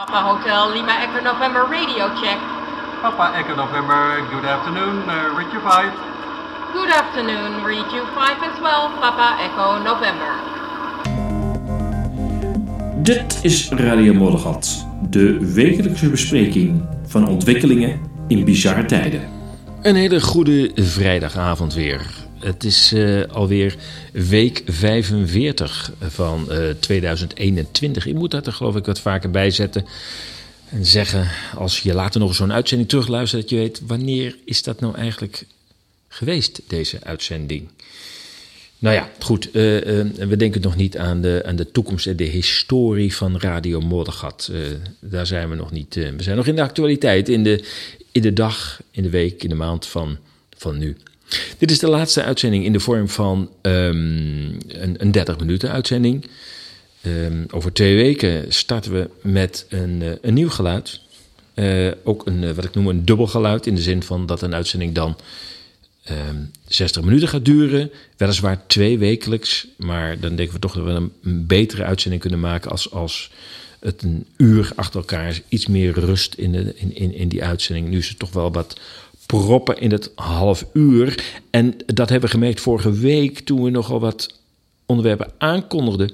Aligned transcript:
Papa 0.00 0.22
Hotel 0.22 0.72
Lima 0.72 0.92
Echo 1.02 1.20
November 1.20 1.66
radio 1.68 2.08
check. 2.20 2.38
Papa 3.02 3.36
Echo 3.36 3.54
November, 3.54 4.26
good 4.30 4.46
afternoon, 4.46 4.96
uh, 5.06 5.36
Richard 5.36 5.62
5. 5.62 5.92
Good 6.72 6.90
afternoon, 6.90 7.62
read 7.64 7.92
you 7.92 8.06
5 8.14 8.42
and 8.42 8.56
12, 8.56 9.00
Papa 9.00 9.36
Echo 9.42 9.78
November. 9.82 10.32
Dit 13.02 13.38
is 13.42 13.68
Radio 13.68 14.14
Moddergat, 14.14 14.86
de 15.10 15.52
wekelijkse 15.52 16.10
bespreking 16.10 16.82
van 17.06 17.28
ontwikkelingen 17.28 18.00
in 18.28 18.44
bizarre 18.44 18.84
tijden. 18.84 19.28
Een 19.82 19.94
hele 19.94 20.20
goede 20.20 20.70
vrijdagavond 20.74 21.74
weer. 21.74 22.19
Het 22.40 22.64
is 22.64 22.92
uh, 22.92 23.22
alweer 23.26 23.76
week 24.12 24.62
45 24.66 25.92
van 26.00 26.46
uh, 26.50 26.70
2021. 26.80 28.06
Ik 28.06 28.14
moet 28.14 28.30
dat 28.30 28.46
er 28.46 28.52
geloof 28.52 28.76
ik 28.76 28.86
wat 28.86 29.00
vaker 29.00 29.30
bij 29.30 29.50
zetten. 29.50 29.86
En 30.68 30.86
zeggen, 30.86 31.30
als 31.56 31.80
je 31.80 31.94
later 31.94 32.20
nog 32.20 32.34
zo'n 32.34 32.52
uitzending 32.52 32.88
terugluistert, 32.88 33.42
dat 33.42 33.50
je 33.50 33.56
weet 33.56 33.80
wanneer 33.86 34.36
is 34.44 34.62
dat 34.62 34.80
nou 34.80 34.94
eigenlijk 34.94 35.44
geweest, 36.08 36.60
deze 36.66 36.98
uitzending. 37.02 37.68
Nou 38.78 38.94
ja, 38.94 39.10
goed. 39.18 39.46
Uh, 39.46 39.52
we 39.52 40.36
denken 40.36 40.60
nog 40.60 40.76
niet 40.76 40.98
aan 40.98 41.20
de, 41.20 41.42
aan 41.46 41.56
de 41.56 41.70
toekomst 41.70 42.06
en 42.06 42.16
de 42.16 42.24
historie 42.24 43.14
van 43.14 43.38
Radio 43.38 43.80
Moddergat. 43.80 44.52
daar 45.00 45.26
zijn 45.26 45.48
we 45.50 45.54
nog 45.54 45.70
niet. 45.70 45.94
we 45.94 46.22
zijn 46.22 46.36
nog 46.36 46.46
in 46.46 46.56
de 46.56 46.62
actualiteit, 46.62 47.28
in 47.28 47.42
de, 47.42 47.64
in 48.12 48.22
de 48.22 48.32
dag, 48.32 48.82
in 48.90 49.02
de 49.02 49.10
week, 49.10 49.42
in 49.42 49.48
de 49.48 49.54
maand 49.54 49.86
van, 49.86 50.18
van 50.56 50.78
nu. 50.78 50.96
Dit 51.58 51.70
is 51.70 51.78
de 51.78 51.88
laatste 51.88 52.22
uitzending 52.22 52.64
in 52.64 52.72
de 52.72 52.80
vorm 52.80 53.08
van 53.08 53.50
um, 53.62 54.58
een, 54.68 54.94
een 54.98 55.12
30 55.12 55.38
minuten 55.38 55.70
uitzending. 55.70 56.26
Um, 57.06 57.46
over 57.50 57.72
twee 57.72 57.96
weken 57.96 58.52
starten 58.52 58.92
we 58.92 59.10
met 59.22 59.66
een, 59.68 60.00
uh, 60.02 60.10
een 60.20 60.34
nieuw 60.34 60.50
geluid. 60.50 61.00
Uh, 61.54 61.90
ook 62.04 62.26
een, 62.26 62.42
uh, 62.42 62.50
wat 62.50 62.64
ik 62.64 62.74
noem 62.74 62.88
een 62.88 63.04
dubbel 63.04 63.26
geluid, 63.26 63.66
in 63.66 63.74
de 63.74 63.82
zin 63.82 64.02
van 64.02 64.26
dat 64.26 64.42
een 64.42 64.54
uitzending 64.54 64.94
dan 64.94 65.16
um, 66.10 66.50
60 66.66 67.02
minuten 67.02 67.28
gaat 67.28 67.44
duren. 67.44 67.90
Weliswaar 68.16 68.66
twee 68.66 68.98
wekelijks, 68.98 69.66
maar 69.76 70.20
dan 70.20 70.36
denken 70.36 70.54
we 70.54 70.60
toch 70.60 70.74
dat 70.74 70.84
we 70.84 70.90
een, 70.90 71.12
een 71.22 71.46
betere 71.46 71.84
uitzending 71.84 72.22
kunnen 72.22 72.40
maken 72.40 72.70
als, 72.70 72.90
als 72.90 73.30
het 73.80 74.02
een 74.02 74.26
uur 74.36 74.72
achter 74.74 75.00
elkaar 75.00 75.28
is. 75.28 75.42
Iets 75.48 75.66
meer 75.66 75.92
rust 75.92 76.34
in, 76.34 76.52
de, 76.52 76.72
in, 76.76 76.96
in, 76.96 77.14
in 77.14 77.28
die 77.28 77.44
uitzending. 77.44 77.88
Nu 77.88 77.98
is 77.98 78.08
het 78.08 78.18
toch 78.18 78.32
wel 78.32 78.52
wat 78.52 78.80
proppen 79.30 79.78
in 79.78 79.92
het 79.92 80.12
half 80.14 80.66
uur. 80.72 81.24
En 81.50 81.74
dat 81.86 82.08
hebben 82.08 82.28
we 82.28 82.34
gemerkt 82.36 82.60
vorige 82.60 82.92
week 82.92 83.38
toen 83.38 83.62
we 83.62 83.70
nogal 83.70 84.00
wat 84.00 84.40
onderwerpen 84.86 85.32
aankondigden. 85.38 86.10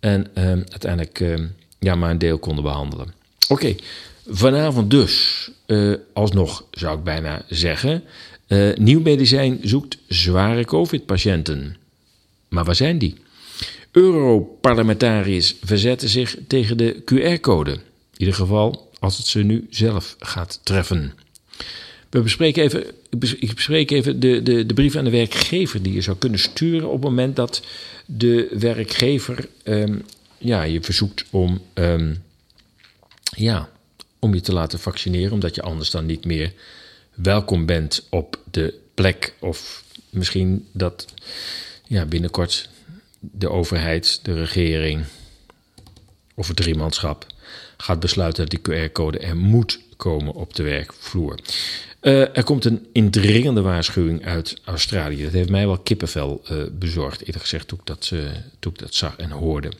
En 0.00 0.26
uh, 0.34 0.44
uiteindelijk 0.44 1.20
uh, 1.20 1.38
ja, 1.78 1.94
maar 1.94 2.10
een 2.10 2.18
deel 2.18 2.38
konden 2.38 2.64
behandelen. 2.64 3.14
Oké, 3.48 3.74
vanavond 4.26 4.90
dus, 4.90 5.50
uh, 5.66 5.94
alsnog 6.12 6.64
zou 6.70 6.98
ik 6.98 7.04
bijna 7.04 7.42
zeggen. 7.48 8.02
Uh, 8.48 8.76
nieuw 8.76 9.00
medicijn 9.00 9.58
zoekt 9.62 9.98
zware 10.08 10.64
COVID-patiënten. 10.64 11.76
Maar 12.48 12.64
waar 12.64 12.74
zijn 12.74 12.98
die? 12.98 13.14
Europarlementariërs 13.92 15.54
verzetten 15.62 16.08
zich 16.08 16.36
tegen 16.46 16.76
de 16.76 17.02
QR-code. 17.04 17.72
In 17.72 17.80
ieder 18.16 18.34
geval 18.34 18.90
als 18.98 19.18
het 19.18 19.26
ze 19.26 19.42
nu 19.42 19.66
zelf 19.70 20.16
gaat 20.18 20.60
treffen. 20.62 21.12
We 22.10 22.20
bespreken 22.20 22.62
even, 22.62 22.86
ik 23.40 23.54
bespreek 23.54 23.90
even 23.90 24.20
de, 24.20 24.42
de, 24.42 24.66
de 24.66 24.74
brief 24.74 24.96
aan 24.96 25.04
de 25.04 25.10
werkgever 25.10 25.82
die 25.82 25.92
je 25.92 26.00
zou 26.00 26.16
kunnen 26.16 26.38
sturen 26.38 26.88
op 26.88 26.94
het 26.94 27.02
moment 27.02 27.36
dat 27.36 27.62
de 28.06 28.48
werkgever 28.58 29.48
um, 29.64 30.04
ja, 30.38 30.62
je 30.62 30.82
verzoekt 30.82 31.24
om, 31.30 31.62
um, 31.74 32.22
ja, 33.36 33.68
om 34.18 34.34
je 34.34 34.40
te 34.40 34.52
laten 34.52 34.78
vaccineren, 34.78 35.32
omdat 35.32 35.54
je 35.54 35.62
anders 35.62 35.90
dan 35.90 36.06
niet 36.06 36.24
meer 36.24 36.52
welkom 37.14 37.66
bent 37.66 38.06
op 38.10 38.38
de 38.50 38.74
plek. 38.94 39.34
Of 39.38 39.84
misschien 40.10 40.66
dat 40.72 41.06
ja, 41.86 42.04
binnenkort 42.04 42.68
de 43.20 43.50
overheid, 43.50 44.20
de 44.22 44.34
regering 44.34 45.04
of 46.34 46.48
het 46.48 46.56
driemanschap 46.56 47.26
gaat 47.76 48.00
besluiten 48.00 48.46
dat 48.46 48.64
die 48.64 48.88
QR-code 48.88 49.18
er 49.18 49.36
moet 49.36 49.80
komen 49.96 50.34
op 50.34 50.54
de 50.54 50.62
werkvloer. 50.62 51.38
Uh, 52.08 52.20
er 52.20 52.44
komt 52.44 52.64
een 52.64 52.86
indringende 52.92 53.60
waarschuwing 53.60 54.24
uit 54.24 54.56
Australië. 54.64 55.22
Dat 55.22 55.32
heeft 55.32 55.50
mij 55.50 55.66
wel 55.66 55.78
kippenvel 55.78 56.42
uh, 56.50 56.58
bezorgd, 56.72 57.20
eerlijk 57.20 57.40
gezegd, 57.40 57.68
toen 57.68 57.78
ik, 57.78 57.86
dat, 57.86 58.12
ik 58.60 58.78
dat 58.78 58.94
zag 58.94 59.16
en 59.16 59.30
hoorde. 59.30 59.72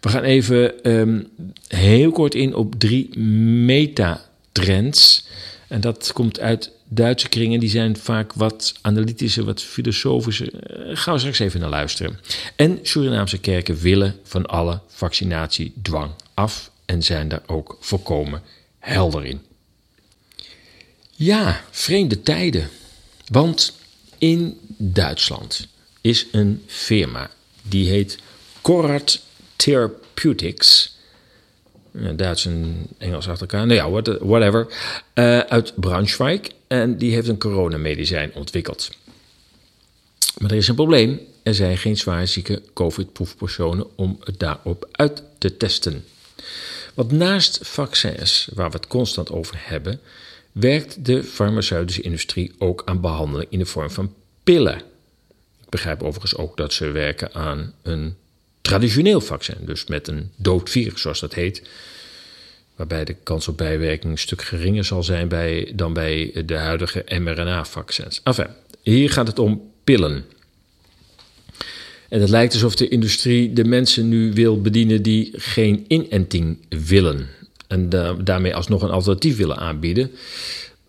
We 0.00 0.08
gaan 0.08 0.22
even 0.22 0.90
um, 0.90 1.28
heel 1.68 2.10
kort 2.10 2.34
in 2.34 2.54
op 2.54 2.74
drie 2.78 3.18
metatrends. 3.64 5.26
En 5.68 5.80
dat 5.80 6.10
komt 6.12 6.40
uit 6.40 6.70
Duitse 6.88 7.28
kringen. 7.28 7.60
Die 7.60 7.68
zijn 7.68 7.96
vaak 7.96 8.32
wat 8.32 8.74
analytischer, 8.80 9.44
wat 9.44 9.62
filosofischer. 9.62 10.48
gaan 10.96 11.14
we 11.14 11.18
straks 11.20 11.38
even 11.38 11.60
naar 11.60 11.68
luisteren. 11.68 12.18
En 12.56 12.78
Surinaamse 12.82 13.38
kerken 13.38 13.76
willen 13.76 14.14
van 14.22 14.46
alle 14.46 14.80
vaccinatiedwang 14.88 16.10
af 16.34 16.70
en 16.84 17.02
zijn 17.02 17.28
daar 17.28 17.42
ook 17.46 17.76
volkomen 17.80 18.42
helder 18.78 19.24
in. 19.24 19.40
Ja, 21.22 21.64
vreemde 21.70 22.22
tijden. 22.22 22.70
Want 23.26 23.78
in 24.18 24.58
Duitsland 24.76 25.68
is 26.00 26.26
een 26.32 26.62
firma 26.66 27.30
die 27.62 27.88
heet 27.88 28.18
Corrad 28.60 29.20
Therapeutics. 29.56 30.96
Duits 32.16 32.46
en 32.46 32.86
Engels 32.98 33.28
achter 33.28 33.48
elkaar, 33.48 33.66
nou 33.66 34.02
ja, 34.02 34.18
whatever. 34.26 34.66
Uh, 35.14 35.38
uit 35.38 35.72
Braunschweig. 35.76 36.40
En 36.66 36.98
die 36.98 37.12
heeft 37.12 37.28
een 37.28 37.38
coronamedicijn 37.38 38.34
ontwikkeld. 38.34 38.90
Maar 40.38 40.50
er 40.50 40.56
is 40.56 40.68
een 40.68 40.74
probleem. 40.74 41.20
Er 41.42 41.54
zijn 41.54 41.78
geen 41.78 41.96
zwaarzieke 41.96 42.62
COVID-proefpersonen 42.74 43.86
om 43.96 44.18
het 44.24 44.38
daarop 44.38 44.88
uit 44.92 45.22
te 45.38 45.56
testen. 45.56 46.04
Want 46.94 47.10
naast 47.10 47.58
vaccins, 47.62 48.48
waar 48.54 48.70
we 48.70 48.76
het 48.76 48.86
constant 48.86 49.30
over 49.30 49.54
hebben, 49.58 50.00
werkt 50.52 51.04
de 51.04 51.24
farmaceutische 51.24 52.02
industrie 52.02 52.52
ook 52.58 52.82
aan 52.84 53.00
behandeling 53.00 53.50
in 53.50 53.58
de 53.58 53.66
vorm 53.66 53.90
van 53.90 54.14
pillen. 54.44 54.76
Ik 55.62 55.68
begrijp 55.68 56.02
overigens 56.02 56.36
ook 56.36 56.56
dat 56.56 56.72
ze 56.72 56.90
werken 56.90 57.34
aan 57.34 57.74
een 57.82 58.14
traditioneel 58.60 59.20
vaccin, 59.20 59.56
dus 59.60 59.86
met 59.86 60.08
een 60.08 60.30
dood 60.36 60.70
virus, 60.70 61.00
zoals 61.00 61.20
dat 61.20 61.34
heet. 61.34 61.62
Waarbij 62.76 63.04
de 63.04 63.16
kans 63.22 63.48
op 63.48 63.56
bijwerking 63.56 64.12
een 64.12 64.18
stuk 64.18 64.42
geringer 64.42 64.84
zal 64.84 65.02
zijn 65.02 65.28
bij, 65.28 65.72
dan 65.74 65.92
bij 65.92 66.42
de 66.46 66.56
huidige 66.56 67.04
mRNA-vaccins. 67.18 68.20
Enfin, 68.24 68.48
hier 68.82 69.10
gaat 69.10 69.26
het 69.26 69.38
om 69.38 69.70
pillen. 69.84 70.24
En 72.08 72.20
het 72.20 72.30
lijkt 72.30 72.52
alsof 72.52 72.74
de 72.74 72.88
industrie 72.88 73.52
de 73.52 73.64
mensen 73.64 74.08
nu 74.08 74.32
wil 74.32 74.60
bedienen 74.60 75.02
die 75.02 75.32
geen 75.36 75.84
inenting 75.88 76.58
willen 76.68 77.28
en 77.72 77.88
uh, 77.94 78.12
daarmee 78.24 78.54
alsnog 78.54 78.82
een 78.82 78.90
alternatief 78.90 79.36
willen 79.36 79.56
aanbieden. 79.56 80.10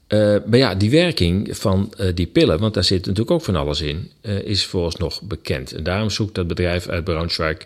Uh, 0.07 0.35
maar 0.45 0.57
ja, 0.57 0.75
die 0.75 0.89
werking 0.89 1.57
van 1.57 1.93
uh, 1.99 2.07
die 2.13 2.27
pillen, 2.27 2.59
want 2.59 2.73
daar 2.73 2.83
zit 2.83 2.99
natuurlijk 2.99 3.31
ook 3.31 3.43
van 3.43 3.55
alles 3.55 3.81
in, 3.81 4.11
is 4.43 4.65
vooralsnog 4.65 5.21
bekend. 5.21 5.73
En 5.73 5.83
daarom 5.83 6.09
zoekt 6.09 6.35
dat 6.35 6.47
bedrijf 6.47 6.87
uit 6.87 7.03
Braunschweig 7.03 7.57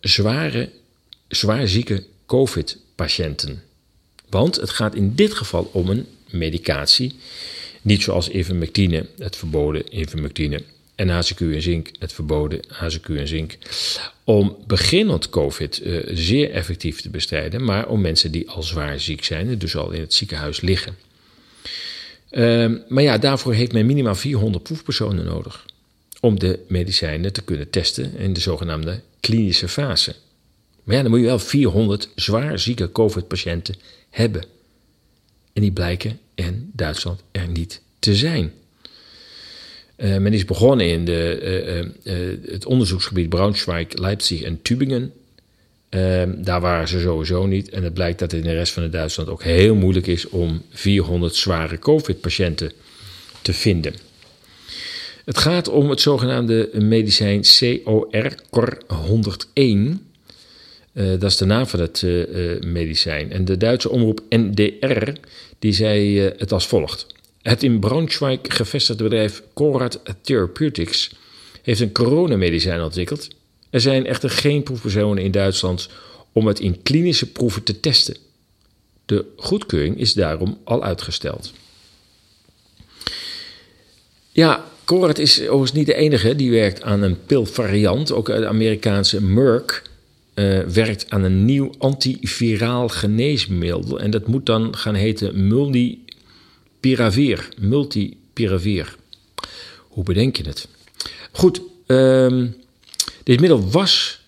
zware, 0.00 0.70
zwaar 1.28 1.68
zieke 1.68 2.04
COVID-patiënten. 2.26 3.62
Want 4.28 4.56
het 4.56 4.70
gaat 4.70 4.94
in 4.94 5.14
dit 5.14 5.34
geval 5.34 5.70
om 5.72 5.88
een 5.88 6.06
medicatie, 6.30 7.16
niet 7.82 8.02
zoals 8.02 8.30
ivermectine, 8.30 9.06
het 9.18 9.36
verboden 9.36 9.98
ivermectine, 9.98 10.62
en 10.98 11.08
HCQ 11.08 11.40
en 11.40 11.62
zink, 11.62 11.90
het 11.98 12.12
verboden 12.12 12.60
HCQ 12.68 13.08
en 13.08 13.28
zink, 13.28 13.58
om 14.24 14.56
beginnend 14.66 15.28
COVID 15.28 15.80
uh, 15.82 16.00
zeer 16.12 16.50
effectief 16.50 17.00
te 17.00 17.10
bestrijden, 17.10 17.64
maar 17.64 17.88
om 17.88 18.00
mensen 18.00 18.32
die 18.32 18.50
al 18.50 18.62
zwaar 18.62 19.00
ziek 19.00 19.24
zijn 19.24 19.58
dus 19.58 19.76
al 19.76 19.90
in 19.90 20.00
het 20.00 20.14
ziekenhuis 20.14 20.60
liggen. 20.60 20.96
Uh, 22.30 22.72
maar 22.88 23.02
ja, 23.02 23.18
daarvoor 23.18 23.54
heeft 23.54 23.72
men 23.72 23.86
minimaal 23.86 24.14
400 24.14 24.64
proefpersonen 24.64 25.24
nodig 25.24 25.66
om 26.20 26.38
de 26.38 26.58
medicijnen 26.68 27.32
te 27.32 27.42
kunnen 27.42 27.70
testen 27.70 28.16
in 28.16 28.32
de 28.32 28.40
zogenaamde 28.40 29.00
klinische 29.20 29.68
fase. 29.68 30.14
Maar 30.84 30.96
ja, 30.96 31.02
dan 31.02 31.10
moet 31.10 31.20
je 31.20 31.26
wel 31.26 31.38
400 31.38 32.08
zwaar 32.14 32.58
zieke 32.58 32.92
COVID-patiënten 32.92 33.74
hebben. 34.10 34.44
En 35.52 35.62
die 35.62 35.72
blijken 35.72 36.18
in 36.34 36.70
Duitsland 36.72 37.22
er 37.30 37.48
niet 37.48 37.80
te 37.98 38.16
zijn. 38.16 38.52
Uh, 39.98 40.16
men 40.16 40.32
is 40.32 40.44
begonnen 40.44 40.86
in 40.86 41.04
de, 41.04 41.92
uh, 42.04 42.14
uh, 42.14 42.38
het 42.50 42.66
onderzoeksgebied 42.66 43.28
Braunschweig, 43.28 43.86
Leipzig 43.92 44.42
en 44.42 44.62
Tübingen. 44.62 45.12
Ehm, 45.88 46.42
daar 46.42 46.60
waren 46.60 46.88
ze 46.88 47.00
sowieso 47.00 47.46
niet. 47.46 47.68
En 47.68 47.82
het 47.82 47.94
blijkt 47.94 48.18
dat 48.18 48.30
het 48.30 48.40
in 48.40 48.46
de 48.46 48.54
rest 48.54 48.72
van 48.72 48.82
het 48.82 48.92
Duitsland 48.92 49.28
ook 49.28 49.42
heel 49.42 49.74
moeilijk 49.74 50.06
is 50.06 50.28
om 50.28 50.62
400 50.70 51.34
zware 51.34 51.78
COVID-patiënten 51.78 52.72
te 53.42 53.52
vinden. 53.52 53.94
Het 55.24 55.38
gaat 55.38 55.68
om 55.68 55.90
het 55.90 56.00
zogenaamde 56.00 56.70
medicijn 56.72 57.42
COR, 57.84 58.34
COR 58.50 58.78
101. 58.86 60.06
Eh, 60.92 61.06
dat 61.10 61.22
is 61.22 61.36
de 61.36 61.44
naam 61.44 61.66
van 61.66 61.80
het 61.80 62.02
eh, 62.02 62.52
eh, 62.52 62.62
medicijn. 62.62 63.32
En 63.32 63.44
de 63.44 63.56
Duitse 63.56 63.90
omroep 63.90 64.20
NDR 64.28 65.10
die 65.58 65.72
zei 65.72 66.26
eh, 66.26 66.38
het 66.38 66.52
als 66.52 66.66
volgt. 66.66 67.06
Het 67.48 67.62
in 67.62 67.78
Braunschweig 67.78 68.38
gevestigde 68.42 69.02
bedrijf 69.02 69.42
Conrad 69.54 70.00
Therapeutics 70.22 71.10
heeft 71.62 71.80
een 71.80 71.92
coronamedicijn 71.92 72.82
ontwikkeld. 72.82 73.28
Er 73.70 73.80
zijn 73.80 74.06
echter 74.06 74.30
geen 74.30 74.62
proefpersonen 74.62 75.22
in 75.22 75.30
Duitsland 75.30 75.88
om 76.32 76.46
het 76.46 76.60
in 76.60 76.82
klinische 76.82 77.32
proeven 77.32 77.62
te 77.62 77.80
testen. 77.80 78.16
De 79.06 79.24
goedkeuring 79.36 79.98
is 79.98 80.14
daarom 80.14 80.58
al 80.64 80.82
uitgesteld. 80.82 81.52
Ja, 84.30 84.64
Conrad 84.84 85.18
is 85.18 85.40
overigens 85.40 85.72
niet 85.72 85.86
de 85.86 85.94
enige 85.94 86.36
die 86.36 86.50
werkt 86.50 86.82
aan 86.82 87.02
een 87.02 87.18
pilvariant. 87.26 88.12
Ook 88.12 88.26
de 88.26 88.46
Amerikaanse 88.46 89.22
Merck 89.22 89.82
eh, 90.34 90.58
werkt 90.58 91.10
aan 91.10 91.24
een 91.24 91.44
nieuw 91.44 91.70
antiviraal 91.78 92.88
geneesmiddel. 92.88 94.00
En 94.00 94.10
dat 94.10 94.26
moet 94.26 94.46
dan 94.46 94.76
gaan 94.76 94.94
heten 94.94 95.48
multipiravir. 96.80 97.48
Multipiravir. 97.58 98.96
Hoe 99.88 100.04
bedenk 100.04 100.36
je 100.36 100.44
het? 100.44 100.68
Goed, 101.32 101.60
ehm, 101.86 102.46
dit 103.22 103.40
middel 103.40 103.70
was 103.70 104.20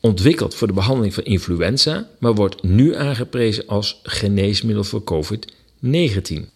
ontwikkeld 0.00 0.54
voor 0.54 0.66
de 0.66 0.72
behandeling 0.72 1.14
van 1.14 1.24
influenza, 1.24 2.08
maar 2.18 2.34
wordt 2.34 2.62
nu 2.62 2.94
aangeprezen 2.94 3.66
als 3.66 4.00
geneesmiddel 4.02 4.84
voor 4.84 5.04
COVID-19. 5.04 6.48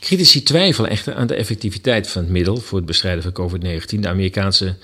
Critici 0.00 0.42
twijfelen 0.42 0.90
echter 0.90 1.14
aan 1.14 1.26
de 1.26 1.34
effectiviteit 1.34 2.08
van 2.08 2.22
het 2.22 2.30
middel 2.30 2.56
voor 2.56 2.78
het 2.78 2.86
bestrijden 2.86 3.22
van 3.22 3.32
COVID-19. 3.32 4.00
De 4.00 4.08
Amerikaanse 4.08 4.76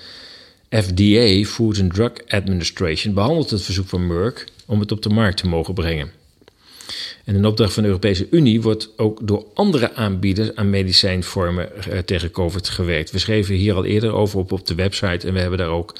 FDA, 0.69 1.43
Food 1.43 1.79
and 1.79 1.93
Drug 1.93 2.11
Administration, 2.27 3.13
behandelt 3.13 3.49
het 3.49 3.61
verzoek 3.61 3.87
van 3.87 4.07
Merck 4.07 4.45
om 4.65 4.79
het 4.79 4.91
op 4.91 5.01
de 5.01 5.09
markt 5.09 5.37
te 5.37 5.47
mogen 5.47 5.73
brengen. 5.73 6.11
En 7.23 7.35
in 7.35 7.45
opdracht 7.45 7.73
van 7.73 7.83
de 7.83 7.89
Europese 7.89 8.27
Unie 8.29 8.61
wordt 8.61 8.89
ook 8.97 9.27
door 9.27 9.45
andere 9.53 9.93
aanbieders 9.93 10.55
aan 10.55 10.69
medicijnvormen 10.69 11.83
eh, 11.83 11.97
tegen 11.99 12.31
COVID 12.31 12.69
gewerkt. 12.69 13.11
We 13.11 13.19
schreven 13.19 13.55
hier 13.55 13.75
al 13.75 13.85
eerder 13.85 14.13
over 14.13 14.39
op, 14.39 14.51
op 14.51 14.67
de 14.67 14.75
website 14.75 15.27
en 15.27 15.33
we 15.33 15.39
hebben 15.39 15.57
daar 15.57 15.69
ook 15.69 15.95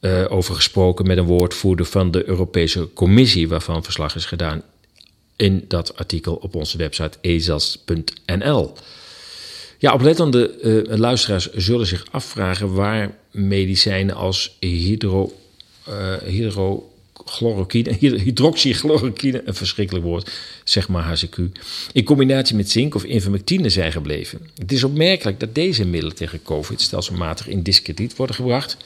uh, 0.00 0.24
over 0.28 0.54
gesproken 0.54 1.06
met 1.06 1.18
een 1.18 1.24
woordvoerder 1.24 1.86
van 1.86 2.10
de 2.10 2.28
Europese 2.28 2.88
Commissie, 2.94 3.48
waarvan 3.48 3.84
verslag 3.84 4.14
is 4.14 4.24
gedaan 4.24 4.62
in 5.36 5.64
dat 5.68 5.96
artikel 5.96 6.34
op 6.34 6.54
onze 6.54 6.76
website 6.76 7.18
ezas.nl. 7.20 8.72
Ja, 9.78 9.92
oplettende 9.92 10.58
uh, 10.62 10.98
luisteraars 10.98 11.52
zullen 11.52 11.86
zich 11.86 12.04
afvragen 12.10 12.74
waar 12.74 13.14
medicijnen 13.30 14.14
als 14.14 14.56
hydro, 14.60 15.32
uh, 15.88 16.14
hydrochloroquine, 17.20 17.92
hydroxychloroquine, 17.98 19.42
een 19.44 19.54
verschrikkelijk 19.54 20.04
woord, 20.04 20.30
zeg 20.64 20.88
maar 20.88 21.04
HCQ, 21.04 21.38
in 21.92 22.04
combinatie 22.04 22.56
met 22.56 22.70
zink 22.70 22.94
of 22.94 23.04
ivermectine 23.04 23.68
zijn 23.68 23.92
gebleven. 23.92 24.50
Het 24.58 24.72
is 24.72 24.84
opmerkelijk 24.84 25.40
dat 25.40 25.54
deze 25.54 25.86
middelen 25.86 26.16
tegen 26.16 26.42
COVID 26.42 26.80
stelselmatig 26.80 27.48
in 27.48 27.62
discrediet 27.62 28.16
worden 28.16 28.36
gebracht. 28.36 28.76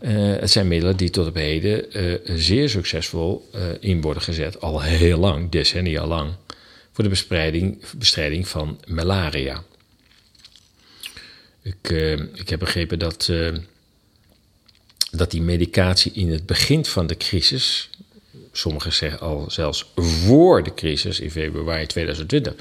Uh, 0.00 0.10
het 0.36 0.50
zijn 0.50 0.68
middelen 0.68 0.96
die 0.96 1.10
tot 1.10 1.26
op 1.26 1.34
heden 1.34 1.84
uh, 1.96 2.18
zeer 2.24 2.68
succesvol 2.68 3.48
uh, 3.54 3.62
in 3.80 4.00
worden 4.00 4.22
gezet, 4.22 4.60
al 4.60 4.80
heel 4.82 5.18
lang, 5.18 5.50
decennia 5.50 6.06
lang, 6.06 6.30
voor 6.92 7.04
de 7.04 7.10
bestrijding, 7.10 7.78
bestrijding 7.96 8.48
van 8.48 8.80
malaria. 8.86 9.62
Ik, 11.62 11.90
ik 12.34 12.48
heb 12.48 12.58
begrepen 12.58 12.98
dat, 12.98 13.32
dat 15.12 15.30
die 15.30 15.42
medicatie 15.42 16.12
in 16.12 16.30
het 16.30 16.46
begin 16.46 16.84
van 16.84 17.06
de 17.06 17.16
crisis, 17.16 17.90
sommigen 18.52 18.92
zeggen 18.92 19.20
al 19.20 19.44
zelfs 19.48 19.92
voor 19.96 20.62
de 20.62 20.74
crisis 20.74 21.20
in 21.20 21.30
februari 21.30 21.86
2020, 21.86 22.54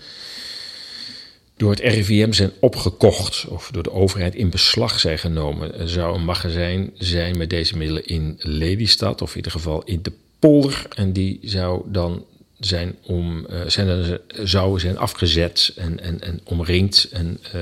door 1.57 1.69
het 1.69 1.79
RIVM 1.79 2.31
zijn 2.31 2.51
opgekocht 2.59 3.45
of 3.45 3.69
door 3.71 3.83
de 3.83 3.91
overheid 3.91 4.35
in 4.35 4.49
beslag 4.49 4.99
zijn 4.99 5.19
genomen. 5.19 5.79
Er 5.79 5.89
zou 5.89 6.15
een 6.15 6.25
magazijn 6.25 6.91
zijn 6.97 7.37
met 7.37 7.49
deze 7.49 7.77
middelen 7.77 8.05
in 8.05 8.35
Lelystad, 8.39 9.21
of 9.21 9.29
in 9.29 9.35
ieder 9.35 9.51
geval 9.51 9.83
in 9.83 10.01
de 10.01 10.11
polder. 10.39 10.85
En 10.95 11.13
die 11.13 11.39
zou 11.43 11.81
dan 11.85 12.25
zijn, 12.59 12.95
om, 13.01 13.47
uh, 13.49 13.61
zijn, 13.67 14.19
zou 14.43 14.79
zijn 14.79 14.97
afgezet 14.97 15.73
en, 15.75 15.99
en, 15.99 16.21
en 16.21 16.39
omringd 16.43 17.07
en 17.11 17.39
uh, 17.55 17.61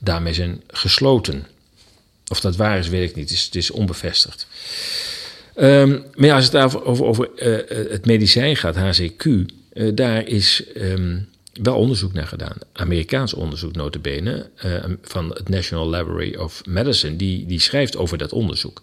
daarmee 0.00 0.34
zijn 0.34 0.62
gesloten. 0.66 1.46
Of 2.28 2.40
dat 2.40 2.56
waar 2.56 2.78
is, 2.78 2.88
weet 2.88 3.10
ik 3.10 3.16
niet. 3.16 3.28
Het 3.28 3.38
is, 3.38 3.44
het 3.44 3.54
is 3.54 3.70
onbevestigd. 3.70 4.46
Um, 5.56 6.04
maar 6.14 6.26
ja, 6.26 6.34
als 6.34 6.44
het 6.44 6.56
over, 6.56 6.84
over, 6.84 7.04
over 7.04 7.28
uh, 7.36 7.90
het 7.90 8.06
medicijn 8.06 8.56
gaat, 8.56 8.76
HCQ, 8.76 9.28
daar 9.94 10.26
is... 10.26 10.62
Um, 10.76 11.28
wel 11.62 11.76
onderzoek 11.76 12.12
naar 12.12 12.26
gedaan. 12.26 12.56
Amerikaans 12.72 13.34
onderzoek 13.34 13.74
notabene 13.74 14.50
uh, 14.64 14.84
van 15.02 15.28
het 15.28 15.48
National 15.48 15.90
Library 15.90 16.34
of 16.34 16.62
Medicine. 16.66 17.16
Die, 17.16 17.46
die 17.46 17.60
schrijft 17.60 17.96
over 17.96 18.18
dat 18.18 18.32
onderzoek. 18.32 18.80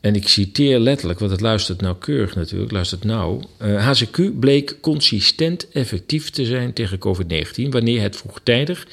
En 0.00 0.14
ik 0.14 0.28
citeer 0.28 0.78
letterlijk, 0.78 1.18
want 1.18 1.30
het 1.30 1.40
luistert 1.40 1.80
nauwkeurig 1.80 2.34
natuurlijk, 2.34 2.72
luistert 2.72 3.04
nauw. 3.04 3.40
Uh, 3.62 3.92
HCQ 3.92 4.38
bleek 4.40 4.80
consistent 4.80 5.68
effectief 5.68 6.30
te 6.30 6.44
zijn 6.44 6.72
tegen 6.72 6.98
COVID-19 6.98 7.68
wanneer 7.68 8.00
het 8.02 8.16
vroegtijdig 8.16 8.86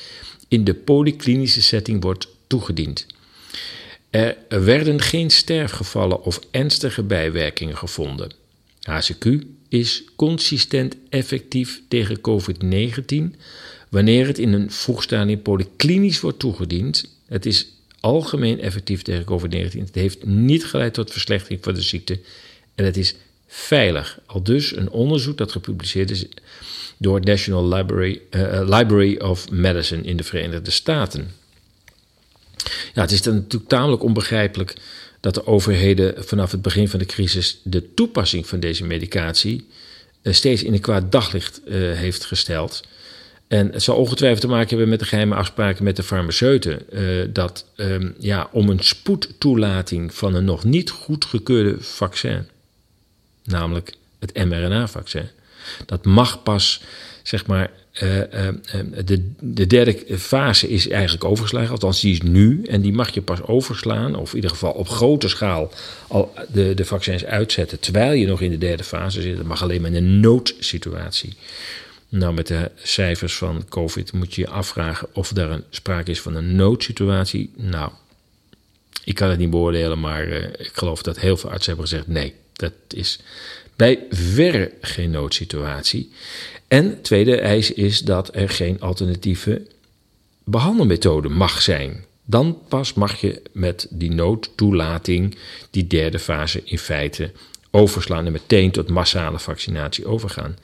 in 0.47 0.63
de 0.63 0.73
polyklinische 0.73 1.61
setting 1.61 2.01
wordt 2.01 2.27
toegediend. 2.47 3.05
Er 4.11 4.35
werden 4.47 5.01
geen 5.01 5.29
sterfgevallen 5.29 6.23
of 6.23 6.39
ernstige 6.51 7.03
bijwerkingen 7.03 7.77
gevonden. 7.77 8.31
HCQ 8.81 9.25
is 9.69 10.03
consistent 10.15 10.95
effectief 11.09 11.81
tegen 11.87 12.21
COVID-19 12.21 13.39
wanneer 13.89 14.27
het 14.27 14.39
in 14.39 14.53
een 14.53 14.71
vroeg 14.71 15.03
stadium 15.03 15.41
polyklinisch 15.41 16.19
wordt 16.19 16.39
toegediend. 16.39 17.17
Het 17.25 17.45
is 17.45 17.67
algemeen 17.99 18.59
effectief 18.59 19.01
tegen 19.01 19.25
COVID-19. 19.25 19.77
Het 19.77 19.95
heeft 19.95 20.25
niet 20.25 20.65
geleid 20.65 20.93
tot 20.93 21.11
verslechtering 21.11 21.63
van 21.63 21.73
de 21.73 21.81
ziekte 21.81 22.19
en 22.75 22.85
het 22.85 22.97
is 22.97 23.15
veilig. 23.47 24.19
Al 24.25 24.43
dus 24.43 24.75
een 24.75 24.89
onderzoek 24.89 25.37
dat 25.37 25.51
gepubliceerd 25.51 26.11
is 26.11 26.25
door 26.97 27.15
het 27.15 27.25
National 27.25 27.67
Library, 27.67 28.21
uh, 28.31 28.61
Library 28.65 29.17
of 29.17 29.49
Medicine 29.49 30.01
in 30.01 30.17
de 30.17 30.23
Verenigde 30.23 30.71
Staten. 30.71 31.31
Ja, 32.93 33.01
het 33.01 33.11
is 33.11 33.21
dan 33.21 33.33
natuurlijk 33.33 33.69
tamelijk 33.69 34.03
onbegrijpelijk 34.03 34.75
dat 35.19 35.33
de 35.33 35.47
overheden 35.47 36.23
vanaf 36.25 36.51
het 36.51 36.61
begin 36.61 36.89
van 36.89 36.99
de 36.99 37.05
crisis 37.05 37.59
de 37.63 37.93
toepassing 37.93 38.47
van 38.47 38.59
deze 38.59 38.83
medicatie 38.83 39.67
uh, 40.21 40.33
steeds 40.33 40.63
in 40.63 40.73
een 40.73 40.79
kwaad 40.79 41.11
daglicht 41.11 41.61
uh, 41.65 41.73
heeft 41.93 42.25
gesteld. 42.25 42.83
En 43.47 43.71
het 43.71 43.83
zal 43.83 43.95
ongetwijfeld 43.95 44.41
te 44.41 44.47
maken 44.47 44.69
hebben 44.69 44.89
met 44.89 44.99
de 44.99 45.05
geheime 45.05 45.35
afspraken 45.35 45.83
met 45.83 45.95
de 45.95 46.03
farmaceuten. 46.03 46.81
Uh, 46.93 47.27
dat 47.29 47.65
um, 47.75 48.15
ja, 48.19 48.49
om 48.51 48.69
een 48.69 48.83
spoedtoelating 48.83 50.13
van 50.13 50.35
een 50.35 50.45
nog 50.45 50.63
niet 50.63 50.89
goedgekeurde 50.89 51.75
vaccin, 51.79 52.47
namelijk 53.43 53.93
het 54.19 54.33
mRNA-vaccin, 54.33 55.29
dat 55.85 56.05
mag 56.05 56.43
pas 56.43 56.81
zeg 57.23 57.45
maar 57.45 57.71
uh, 58.03 58.17
uh, 58.17 58.47
de, 59.05 59.31
de 59.39 59.67
derde 59.67 60.17
fase 60.17 60.69
is 60.69 60.87
eigenlijk 60.87 61.23
overgeslagen, 61.23 61.71
althans 61.71 62.01
die 62.01 62.11
is 62.11 62.21
nu. 62.21 62.63
En 62.63 62.81
die 62.81 62.93
mag 62.93 63.13
je 63.13 63.21
pas 63.21 63.41
overslaan, 63.41 64.15
of 64.15 64.29
in 64.29 64.35
ieder 64.35 64.49
geval 64.49 64.71
op 64.71 64.89
grote 64.89 65.27
schaal 65.27 65.71
al 66.07 66.33
de, 66.51 66.73
de 66.73 66.85
vaccins 66.85 67.25
uitzetten 67.25 67.79
terwijl 67.79 68.11
je 68.11 68.27
nog 68.27 68.41
in 68.41 68.51
de 68.51 68.57
derde 68.57 68.83
fase 68.83 69.21
zit. 69.21 69.37
Dat 69.37 69.45
mag 69.45 69.61
alleen 69.61 69.81
maar 69.81 69.91
in 69.91 69.95
een 69.95 70.19
noodsituatie. 70.19 71.33
Nou, 72.09 72.33
met 72.33 72.47
de 72.47 72.71
cijfers 72.75 73.35
van 73.35 73.65
COVID 73.69 74.13
moet 74.13 74.35
je 74.35 74.41
je 74.41 74.47
afvragen 74.47 75.07
of 75.13 75.31
er 75.37 75.49
een 75.49 75.63
sprake 75.69 76.11
is 76.11 76.21
van 76.21 76.35
een 76.35 76.55
noodsituatie. 76.55 77.51
Nou, 77.55 77.91
ik 79.03 79.15
kan 79.15 79.29
het 79.29 79.39
niet 79.39 79.49
beoordelen, 79.49 79.99
maar 79.99 80.27
ik 80.27 80.71
geloof 80.73 81.01
dat 81.01 81.19
heel 81.19 81.37
veel 81.37 81.49
artsen 81.49 81.73
hebben 81.73 81.89
gezegd: 81.89 82.07
nee, 82.07 82.33
dat 82.53 82.73
is 82.87 83.19
bij 83.75 83.99
verre 84.09 84.71
geen 84.81 85.11
noodsituatie. 85.11 86.11
En 86.71 87.01
tweede 87.01 87.39
eis 87.39 87.73
is 87.73 87.99
dat 87.99 88.35
er 88.35 88.49
geen 88.49 88.81
alternatieve 88.81 89.61
behandelmethode 90.43 91.29
mag 91.29 91.61
zijn. 91.61 92.03
Dan 92.25 92.57
pas 92.67 92.93
mag 92.93 93.21
je 93.21 93.41
met 93.51 93.87
die 93.89 94.11
noodtoelating 94.11 95.35
die 95.69 95.87
derde 95.87 96.19
fase 96.19 96.61
in 96.63 96.77
feite 96.77 97.31
overslaan 97.71 98.25
en 98.25 98.31
meteen 98.31 98.71
tot 98.71 98.89
massale 98.89 99.39
vaccinatie 99.39 100.05
overgaan. 100.05 100.57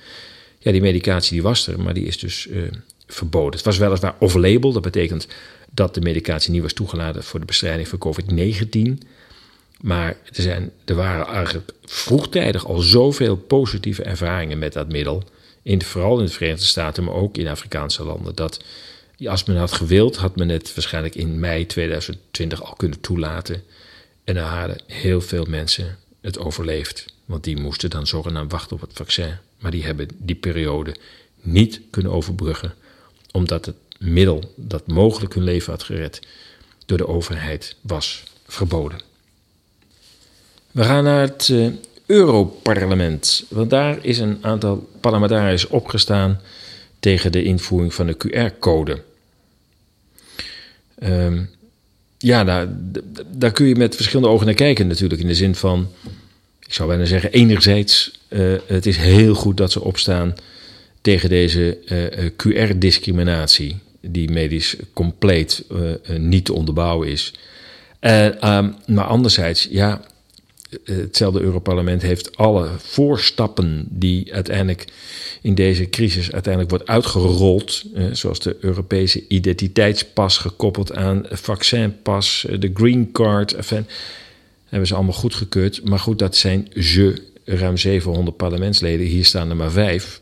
Ja, 0.59 0.71
die 0.71 0.81
medicatie 0.81 1.31
die 1.31 1.41
was 1.41 1.67
er, 1.67 1.79
maar 1.79 1.93
die 1.93 2.05
is 2.05 2.19
dus 2.19 2.47
uh, 2.47 2.71
verboden. 3.07 3.55
Het 3.55 3.65
was 3.65 3.77
weliswaar 3.77 4.15
off-label, 4.19 4.71
dat 4.71 4.81
betekent 4.81 5.27
dat 5.71 5.93
de 5.93 6.01
medicatie 6.01 6.51
niet 6.51 6.61
was 6.61 6.73
toegelaten 6.73 7.23
voor 7.23 7.39
de 7.39 7.45
bestrijding 7.45 7.87
van 7.87 7.99
COVID-19. 7.99 9.07
Maar 9.81 10.09
er, 10.09 10.41
zijn, 10.41 10.71
er 10.85 10.95
waren 10.95 11.63
vroegtijdig 11.85 12.65
al 12.65 12.79
zoveel 12.79 13.35
positieve 13.35 14.03
ervaringen 14.03 14.59
met 14.59 14.73
dat 14.73 14.91
middel 14.91 15.23
in, 15.67 15.81
vooral 15.81 16.19
in 16.19 16.25
de 16.25 16.31
Verenigde 16.31 16.65
Staten, 16.65 17.03
maar 17.03 17.13
ook 17.13 17.37
in 17.37 17.47
Afrikaanse 17.47 18.03
landen. 18.03 18.35
Dat 18.35 18.63
als 19.25 19.43
men 19.43 19.57
had 19.57 19.71
gewild, 19.71 20.15
had 20.15 20.35
men 20.35 20.49
het 20.49 20.73
waarschijnlijk 20.73 21.15
in 21.15 21.39
mei 21.39 21.65
2020 21.65 22.63
al 22.63 22.73
kunnen 22.73 22.99
toelaten. 22.99 23.63
En 24.23 24.33
daar 24.33 24.59
hadden 24.59 24.81
heel 24.85 25.21
veel 25.21 25.45
mensen 25.45 25.97
het 26.21 26.39
overleefd. 26.39 27.05
Want 27.25 27.43
die 27.43 27.57
moesten 27.57 27.89
dan 27.89 28.07
zogenaamd 28.07 28.51
wachten 28.51 28.75
op 28.75 28.81
het 28.81 28.93
vaccin. 28.93 29.37
Maar 29.59 29.71
die 29.71 29.83
hebben 29.83 30.07
die 30.17 30.35
periode 30.35 30.95
niet 31.41 31.81
kunnen 31.89 32.11
overbruggen, 32.11 32.73
omdat 33.31 33.65
het 33.65 33.75
middel 33.99 34.53
dat 34.55 34.87
mogelijk 34.87 35.33
hun 35.33 35.43
leven 35.43 35.71
had 35.71 35.83
gered, 35.83 36.19
door 36.85 36.97
de 36.97 37.07
overheid 37.07 37.75
was 37.81 38.23
verboden. 38.45 38.99
We 40.71 40.83
gaan 40.83 41.03
naar 41.03 41.21
het 41.21 41.47
uh, 41.47 41.73
Europarlement, 42.07 43.45
want 43.49 43.69
daar 43.69 43.97
is 44.01 44.19
een 44.19 44.37
aantal 44.41 44.89
parlementariërs 45.01 45.67
opgestaan 45.67 46.41
tegen 46.99 47.31
de 47.31 47.43
invoering 47.43 47.93
van 47.93 48.07
de 48.07 48.17
QR-code. 48.17 49.03
Um, 51.03 51.49
ja, 52.17 52.43
daar, 52.43 52.67
daar 53.31 53.51
kun 53.51 53.67
je 53.67 53.75
met 53.75 53.95
verschillende 53.95 54.29
ogen 54.29 54.45
naar 54.45 54.55
kijken 54.55 54.87
natuurlijk. 54.87 55.21
In 55.21 55.27
de 55.27 55.35
zin 55.35 55.55
van, 55.55 55.87
ik 56.65 56.73
zou 56.73 56.87
bijna 56.87 57.05
zeggen, 57.05 57.31
enerzijds, 57.31 58.19
uh, 58.29 58.55
het 58.65 58.85
is 58.85 58.97
heel 58.97 59.33
goed 59.33 59.57
dat 59.57 59.71
ze 59.71 59.81
opstaan 59.81 60.35
tegen 61.01 61.29
deze 61.29 61.77
uh, 61.85 62.29
QR-discriminatie, 62.29 63.79
die 64.01 64.31
medisch 64.31 64.75
compleet 64.93 65.63
uh, 65.71 66.17
niet 66.17 66.45
te 66.45 66.53
onderbouwen 66.53 67.07
is. 67.07 67.33
Um, 68.01 68.75
maar 68.85 69.05
anderzijds, 69.05 69.67
ja, 69.71 70.01
hetzelfde 70.83 71.41
Europarlement 71.41 72.01
heeft 72.01 72.37
alle 72.37 72.69
voorstappen 72.77 73.85
die 73.89 74.33
uiteindelijk 74.33 74.85
in 75.41 75.55
deze 75.55 75.89
crisis 75.89 76.31
uiteindelijk 76.31 76.73
wordt 76.73 76.89
uitgerold, 76.89 77.83
zoals 78.11 78.39
de 78.39 78.57
Europese 78.59 79.23
identiteitspas 79.27 80.37
gekoppeld 80.37 80.93
aan 80.93 81.25
vaccinpas, 81.29 82.45
de 82.59 82.71
green 82.73 83.11
card, 83.11 83.55
hebben 84.69 84.87
ze 84.87 84.95
allemaal 84.95 85.13
goedgekeurd. 85.13 85.89
Maar 85.89 85.99
goed, 85.99 86.19
dat 86.19 86.35
zijn 86.35 86.67
ze, 86.79 87.23
ruim 87.45 87.77
700 87.77 88.37
parlementsleden, 88.37 89.05
hier 89.05 89.25
staan 89.25 89.49
er 89.49 89.55
maar 89.55 89.71
vijf. 89.71 90.17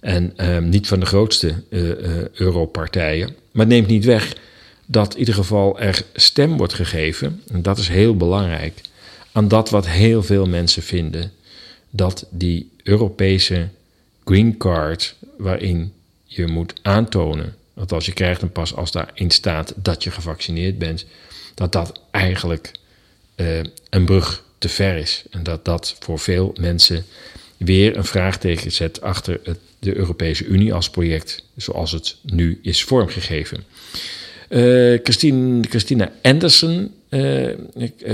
En 0.00 0.50
um, 0.50 0.68
niet 0.68 0.86
van 0.86 1.00
de 1.00 1.06
grootste 1.06 1.54
uh, 1.68 1.90
Europartijen. 2.32 3.28
Maar 3.50 3.66
het 3.66 3.74
neemt 3.74 3.86
niet 3.86 4.04
weg 4.04 4.36
dat 4.86 5.12
in 5.12 5.18
ieder 5.18 5.34
geval 5.34 5.80
er 5.80 6.02
stem 6.14 6.56
wordt 6.56 6.74
gegeven, 6.74 7.42
en 7.52 7.62
dat 7.62 7.78
is 7.78 7.88
heel 7.88 8.16
belangrijk, 8.16 8.80
aan 9.36 9.48
dat 9.48 9.70
wat 9.70 9.86
heel 9.86 10.22
veel 10.22 10.46
mensen 10.46 10.82
vinden: 10.82 11.32
dat 11.90 12.26
die 12.30 12.70
Europese 12.82 13.68
green 14.24 14.56
card, 14.56 15.14
waarin 15.36 15.92
je 16.24 16.46
moet 16.46 16.72
aantonen, 16.82 17.54
als 17.88 18.06
je 18.06 18.12
krijgt 18.12 18.42
een 18.42 18.52
pas 18.52 18.74
als 18.74 18.90
daarin 18.90 19.30
staat 19.30 19.74
dat 19.76 20.04
je 20.04 20.10
gevaccineerd 20.10 20.78
bent, 20.78 21.06
dat 21.54 21.72
dat 21.72 22.00
eigenlijk 22.10 22.72
uh, 23.36 23.60
een 23.90 24.04
brug 24.04 24.44
te 24.58 24.68
ver 24.68 24.96
is. 24.96 25.24
En 25.30 25.42
dat 25.42 25.64
dat 25.64 25.96
voor 26.00 26.18
veel 26.18 26.54
mensen 26.60 27.04
weer 27.56 27.96
een 27.96 28.04
vraagteken 28.04 28.72
zet 28.72 29.00
achter 29.00 29.40
het, 29.42 29.58
de 29.78 29.96
Europese 29.96 30.44
Unie 30.44 30.74
als 30.74 30.90
project 30.90 31.44
zoals 31.56 31.92
het 31.92 32.16
nu 32.22 32.58
is 32.62 32.84
vormgegeven. 32.84 33.64
Uh, 34.48 34.98
Christine, 35.02 35.64
Christina 35.68 36.12
Andersen 36.22 36.94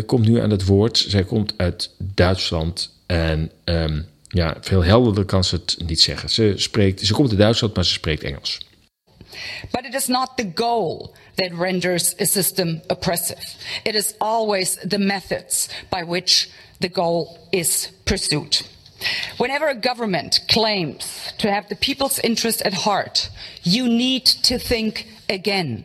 komt 0.06 0.28
nu 0.28 0.40
aan 0.40 0.50
het 0.50 0.64
woord. 0.64 1.04
Zij 1.08 1.24
komt 1.24 1.54
uit 1.56 1.90
Duitsland 1.98 2.90
en 3.06 3.50
um, 3.64 4.06
ja, 4.28 4.56
veel 4.60 4.84
helderder 4.84 5.24
kan 5.24 5.44
ze 5.44 5.54
het 5.54 5.76
niet 5.86 6.00
zeggen. 6.00 6.30
Ze, 6.30 6.52
spreekt, 6.56 7.06
ze 7.06 7.12
komt 7.12 7.30
uit 7.30 7.38
Duitsland, 7.38 7.74
maar 7.74 7.84
ze 7.84 7.92
spreekt 7.92 8.22
Engels. 8.22 8.58
But 9.70 9.84
it 9.84 9.94
is 9.94 10.06
not 10.06 10.36
the 10.36 10.50
goal 10.54 11.14
that 11.36 11.50
renders 11.58 12.14
a 12.20 12.24
system 12.24 12.80
oppressive. 12.88 13.56
It 13.82 13.94
is 13.94 14.14
always 14.18 14.78
the 14.88 14.98
methods 14.98 15.68
by 15.88 16.04
which 16.04 16.48
the 16.78 16.90
goal 16.92 17.38
is 17.50 17.90
pursued. 18.04 18.64
Whenever 19.36 19.68
a 19.68 19.74
government 19.80 20.44
claims 20.46 21.32
to 21.36 21.48
have 21.48 21.68
the 21.68 21.76
people's 21.76 22.18
interest 22.20 22.62
at 22.62 22.72
heart, 22.72 23.30
you 23.62 23.88
need 23.88 24.26
to 24.42 24.58
think 24.58 25.06
again. 25.28 25.84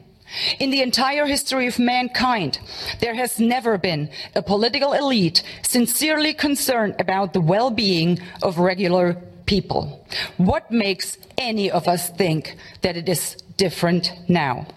In 0.60 0.70
the 0.70 0.82
entire 0.82 1.26
history 1.26 1.68
of 1.68 1.80
mankind, 1.80 2.60
there 3.00 3.16
has 3.16 3.40
never 3.40 3.78
been 3.78 4.10
a 4.36 4.42
political 4.42 4.94
elite 4.94 5.44
sincerely 5.62 6.34
concerned 6.34 6.96
about 7.00 7.34
the 7.34 7.42
well 7.42 7.70
being 7.70 8.20
of 8.42 8.58
regular 8.60 9.18
people. 9.46 10.06
What 10.38 10.72
makes 10.72 11.18
any 11.38 11.72
of 11.72 11.88
us 11.88 12.10
think 12.10 12.56
that 12.82 12.98
it 12.98 13.10
is 13.10 13.36
different 13.58 14.12
now? 14.28 14.68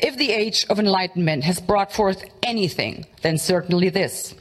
If 0.00 0.16
the 0.16 0.32
age 0.32 0.66
of 0.68 0.80
enlightenment 0.80 1.44
has 1.44 1.60
brought 1.60 1.92
forth 1.92 2.24
anything, 2.42 3.06
then 3.22 3.38
certainly 3.38 3.90
this. 3.90 4.34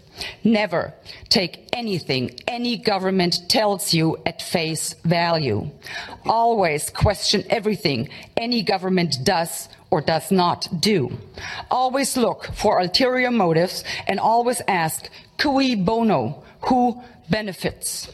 Never 0.44 0.94
take 1.30 1.70
anything 1.74 2.40
any 2.48 2.78
government 2.78 3.50
tells 3.50 3.94
you 3.94 4.18
at 4.26 4.42
face 4.42 4.94
value. 5.04 5.70
Always 6.26 6.90
question 6.90 7.44
everything 7.50 8.10
any 8.38 8.62
government 8.62 9.16
does 9.24 9.70
or 9.92 10.02
does 10.02 10.32
not 10.32 10.68
do. 10.80 11.12
Always 11.70 12.18
look 12.18 12.46
for 12.54 12.80
ulterior 12.80 13.30
motives 13.30 13.84
and 14.08 14.20
always 14.20 14.62
ask, 14.68 15.10
cui 15.38 15.76
bono, 15.76 16.44
who 16.62 17.02
benefits? 17.30 18.10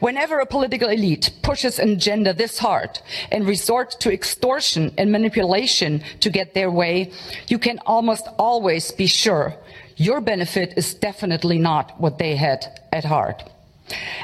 Whenever 0.00 0.38
a 0.38 0.46
political 0.46 0.88
elite 0.88 1.30
pushes 1.42 1.78
an 1.78 1.90
agenda 1.90 2.32
this 2.32 2.58
hard 2.58 3.00
and 3.32 3.46
resorts 3.46 3.96
to 3.96 4.12
extortion 4.12 4.92
and 4.98 5.10
manipulation 5.10 6.02
to 6.20 6.30
get 6.30 6.54
their 6.54 6.70
way, 6.70 7.12
you 7.48 7.58
can 7.58 7.78
almost 7.86 8.28
always 8.38 8.92
be 8.92 9.06
sure 9.06 9.54
your 9.96 10.20
benefit 10.20 10.74
is 10.76 10.94
definitely 10.94 11.58
not 11.58 11.98
what 12.00 12.18
they 12.18 12.36
had 12.36 12.80
at 12.92 13.04
heart. 13.04 13.42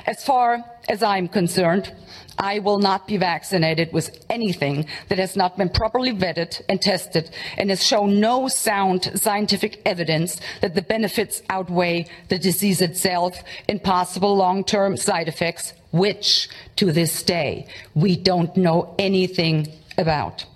As 0.07 0.25
far 0.25 0.65
as 0.89 1.03
I'm 1.03 1.29
concerned, 1.29 1.93
I 2.39 2.59
will 2.59 2.79
not 2.79 3.07
be 3.07 3.17
vaccinated 3.17 3.93
with 3.93 4.25
anything 4.31 4.87
that 5.09 5.19
has 5.19 5.37
not 5.37 5.57
been 5.57 5.69
properly 5.69 6.13
vetted 6.13 6.61
and 6.69 6.81
tested 6.81 7.31
and 7.57 7.71
has 7.71 7.87
shown 7.87 8.21
no 8.21 8.49
sound 8.49 9.13
scientific 9.15 9.83
evidence 9.85 10.41
that 10.61 10.75
the 10.75 10.83
benefits 10.83 11.43
outweigh 11.51 12.07
the 12.29 12.39
disease 12.39 12.81
itself 12.81 13.43
and 13.69 13.83
possible 13.83 14.35
long-term 14.35 14.97
side 14.97 15.29
effects, 15.29 15.75
which 15.91 16.49
to 16.77 16.91
this 16.91 17.23
day 17.23 17.67
we 17.95 18.17
don't 18.17 18.57
know 18.57 18.95
anything 18.99 19.69
about. 19.99 20.47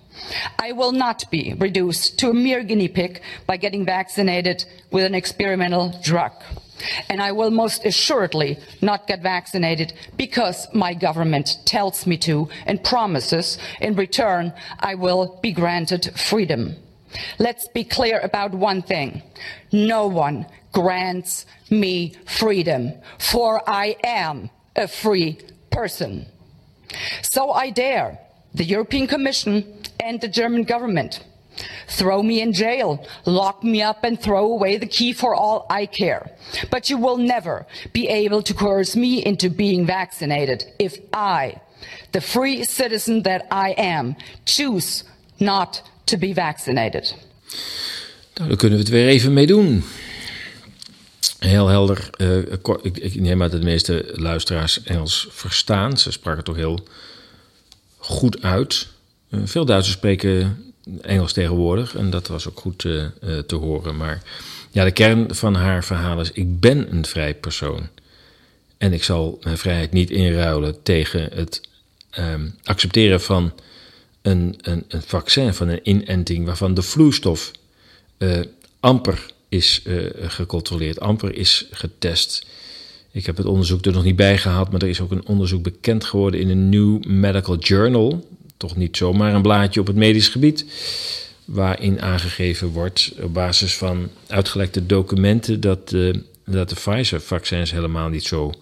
I 0.59 0.71
will 0.71 0.91
not 0.91 1.29
be 1.31 1.53
reduced 1.57 2.17
to 2.19 2.29
a 2.29 2.33
mere 2.33 2.63
guinea 2.63 2.87
pig 2.87 3.21
by 3.45 3.57
getting 3.57 3.85
vaccinated 3.85 4.65
with 4.91 5.05
an 5.05 5.15
experimental 5.15 5.93
drug. 6.03 6.33
And 7.09 7.21
I 7.21 7.31
will 7.31 7.51
most 7.51 7.85
assuredly 7.85 8.59
not 8.81 9.07
get 9.07 9.21
vaccinated 9.21 9.93
because 10.15 10.67
my 10.73 10.93
government 10.93 11.57
tells 11.65 12.05
me 12.05 12.17
to 12.17 12.49
and 12.65 12.83
promises 12.83 13.57
in 13.81 13.95
return 13.95 14.53
I 14.79 14.95
will 14.95 15.39
be 15.41 15.51
granted 15.51 16.11
freedom. 16.15 16.75
Let's 17.39 17.67
be 17.69 17.83
clear 17.83 18.19
about 18.19 18.51
one 18.51 18.81
thing. 18.81 19.23
No 19.71 20.07
one 20.07 20.45
grants 20.71 21.45
me 21.69 22.13
freedom, 22.25 22.93
for 23.17 23.67
I 23.67 23.95
am 24.03 24.49
a 24.75 24.87
free 24.87 25.39
person. 25.71 26.27
So 27.21 27.51
I 27.51 27.69
dare 27.69 28.19
the 28.53 28.63
European 28.63 29.07
Commission 29.07 29.76
and 29.99 30.21
the 30.21 30.27
German 30.27 30.63
government. 30.63 31.23
Throw 31.87 32.21
me 32.21 32.41
in 32.41 32.53
jail, 32.53 33.05
lock 33.25 33.63
me 33.63 33.81
up 33.81 34.03
and 34.03 34.19
throw 34.19 34.51
away 34.51 34.77
the 34.77 34.87
key 34.87 35.13
for 35.13 35.33
all 35.33 35.65
I 35.69 35.87
care. 35.87 36.31
But 36.69 36.89
you 36.89 36.97
will 36.99 37.17
never 37.17 37.65
be 37.91 38.07
able 38.07 38.41
to 38.43 38.53
coerce 38.53 38.95
me 38.95 39.23
into 39.25 39.49
being 39.49 39.85
vaccinated 39.85 40.65
if 40.77 40.99
I, 41.13 41.59
the 42.11 42.21
free 42.21 42.63
citizen 42.63 43.23
that 43.23 43.47
I 43.51 43.73
am, 43.77 44.15
choose 44.45 45.03
not 45.39 45.81
to 46.05 46.17
be 46.17 46.33
vaccinated. 46.33 47.15
Nou, 48.33 48.49
daar 48.49 48.57
kunnen 48.57 48.77
we 48.77 48.83
het 48.83 48.93
weer 48.93 49.07
even 49.07 49.33
mee 49.33 49.47
doen. 49.47 49.83
Heel 51.39 51.67
helder. 51.67 52.09
Uh, 52.17 52.37
ik, 52.81 52.97
ik, 52.97 53.15
neem 53.15 53.43
aan 53.43 53.49
dat 53.49 53.59
de 53.59 53.65
meeste 53.65 54.11
luisteraars 54.13 54.83
Engels 54.83 55.27
verstaan. 55.29 55.97
Ze 55.97 56.11
spraken 56.11 56.43
toch 56.43 56.55
heel 56.55 56.79
goed 57.97 58.41
uit. 58.41 58.87
Uh, 59.29 59.39
veel 59.43 59.65
Duitsers 59.65 59.97
spreken 59.97 60.63
Engels 61.01 61.33
tegenwoordig 61.33 61.95
en 61.95 62.09
dat 62.09 62.27
was 62.27 62.47
ook 62.47 62.59
goed 62.59 62.83
uh, 62.83 63.05
te 63.47 63.55
horen. 63.55 63.97
Maar 63.97 64.23
ja, 64.71 64.83
de 64.83 64.91
kern 64.91 65.35
van 65.35 65.55
haar 65.55 65.83
verhaal 65.83 66.21
is: 66.21 66.31
ik 66.31 66.59
ben 66.59 66.93
een 66.93 67.05
vrij 67.05 67.35
persoon. 67.35 67.87
En 68.77 68.93
ik 68.93 69.03
zal 69.03 69.39
mijn 69.43 69.57
vrijheid 69.57 69.91
niet 69.91 70.09
inruilen 70.09 70.83
tegen 70.83 71.29
het 71.33 71.61
um, 72.19 72.55
accepteren 72.63 73.21
van 73.21 73.53
een, 74.21 74.55
een, 74.61 74.83
een, 74.87 75.01
vaccin, 75.01 75.53
van 75.53 75.67
een 75.67 75.89
inenting, 75.89 76.45
waarvan 76.45 76.73
de 76.73 76.81
vloeistof 76.81 77.51
amper 78.79 79.25
is 79.49 79.83
gecontroleerd, 80.21 80.99
amper 80.99 81.35
is 81.35 81.67
getest. 81.71 82.45
Ik 83.11 83.25
heb 83.25 83.37
het 83.37 83.45
onderzoek 83.45 83.85
er 83.85 83.91
nog 83.91 84.03
niet 84.03 84.15
bij 84.15 84.37
gehad, 84.37 84.71
maar 84.71 84.81
er 84.81 84.87
is 84.87 85.01
ook 85.01 85.11
een 85.11 85.27
onderzoek 85.27 85.63
bekend 85.63 86.03
geworden 86.03 86.39
in 86.39 86.49
een 86.49 86.69
New 86.69 87.03
Medical 87.05 87.57
Journal 87.57 88.25
toch 88.57 88.75
niet 88.75 88.97
zomaar 88.97 89.33
een 89.33 89.41
blaadje 89.41 89.79
op 89.79 89.87
het 89.87 89.95
medisch 89.95 90.27
gebied. 90.27 90.65
Waarin 91.45 92.01
aangegeven 92.01 92.67
wordt 92.67 93.11
op 93.21 93.33
basis 93.33 93.77
van 93.77 94.09
uitgelekte 94.27 94.85
documenten 94.85 95.59
dat 95.59 95.89
de 95.89 96.23
dat 96.47 96.69
de 96.69 96.75
Pfizer-vaccins 96.75 97.71
helemaal 97.71 98.09
niet 98.09 98.25
zo 98.25 98.53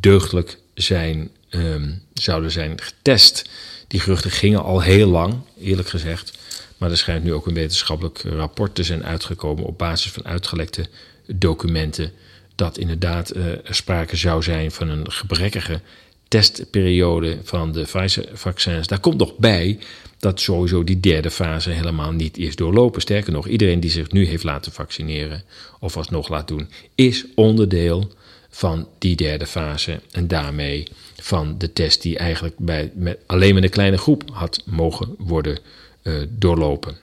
deugdelijk 0.00 0.58
zijn, 0.74 1.30
ehm, 1.48 1.90
zouden 2.12 2.50
zijn 2.50 2.80
getest. 2.80 3.48
Die 3.86 4.00
geruchten 4.00 4.30
gingen 4.30 4.62
al 4.62 4.80
heel 4.80 5.08
lang, 5.08 5.34
eerlijk 5.60 5.88
gezegd. 5.88 6.38
Maar 6.76 6.90
er 6.90 6.96
schijnt 6.96 7.24
nu 7.24 7.32
ook 7.32 7.46
een 7.46 7.54
wetenschappelijk 7.54 8.22
rapport 8.22 8.74
te 8.74 8.82
zijn 8.82 9.04
uitgekomen 9.04 9.64
op 9.64 9.78
basis 9.78 10.12
van 10.12 10.26
uitgelekte 10.26 10.86
documenten. 11.26 12.12
Dat 12.54 12.78
inderdaad 12.78 13.30
er 13.30 13.60
sprake 13.70 14.16
zou 14.16 14.42
zijn 14.42 14.70
van 14.70 14.88
een 14.88 15.12
gebrekkige 15.12 15.80
testperiode 16.28 17.38
van 17.42 17.72
de 17.72 17.82
Pfizer-vaccins. 17.82 18.86
Daar 18.86 19.00
komt 19.00 19.18
nog 19.18 19.36
bij 19.36 19.78
dat 20.18 20.40
sowieso 20.40 20.84
die 20.84 21.00
derde 21.00 21.30
fase 21.30 21.70
helemaal 21.70 22.12
niet 22.12 22.38
is 22.38 22.56
doorlopen. 22.56 23.00
Sterker 23.00 23.32
nog, 23.32 23.46
iedereen 23.46 23.80
die 23.80 23.90
zich 23.90 24.10
nu 24.10 24.26
heeft 24.26 24.44
laten 24.44 24.72
vaccineren 24.72 25.42
of 25.80 25.96
alsnog 25.96 26.28
laat 26.28 26.48
doen, 26.48 26.68
is 26.94 27.24
onderdeel 27.34 28.10
van 28.50 28.88
die 28.98 29.16
derde 29.16 29.46
fase. 29.46 30.00
En 30.10 30.28
daarmee 30.28 30.86
van 31.16 31.58
de 31.58 31.72
test 31.72 32.02
die 32.02 32.18
eigenlijk 32.18 32.54
bij, 32.58 32.90
met, 32.94 33.18
alleen 33.26 33.54
met 33.54 33.62
een 33.62 33.70
kleine 33.70 33.98
groep 33.98 34.22
had 34.32 34.62
mogen 34.64 35.14
worden 35.18 35.58
uh, 36.02 36.14
doorlopen. 36.28 36.96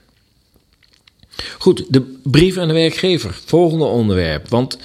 Goed, 1.58 1.84
de 1.88 2.18
brief 2.22 2.56
aan 2.56 2.68
de 2.68 2.74
werkgever. 2.74 3.40
Volgende 3.44 3.84
onderwerp. 3.84 4.48
Want 4.48 4.78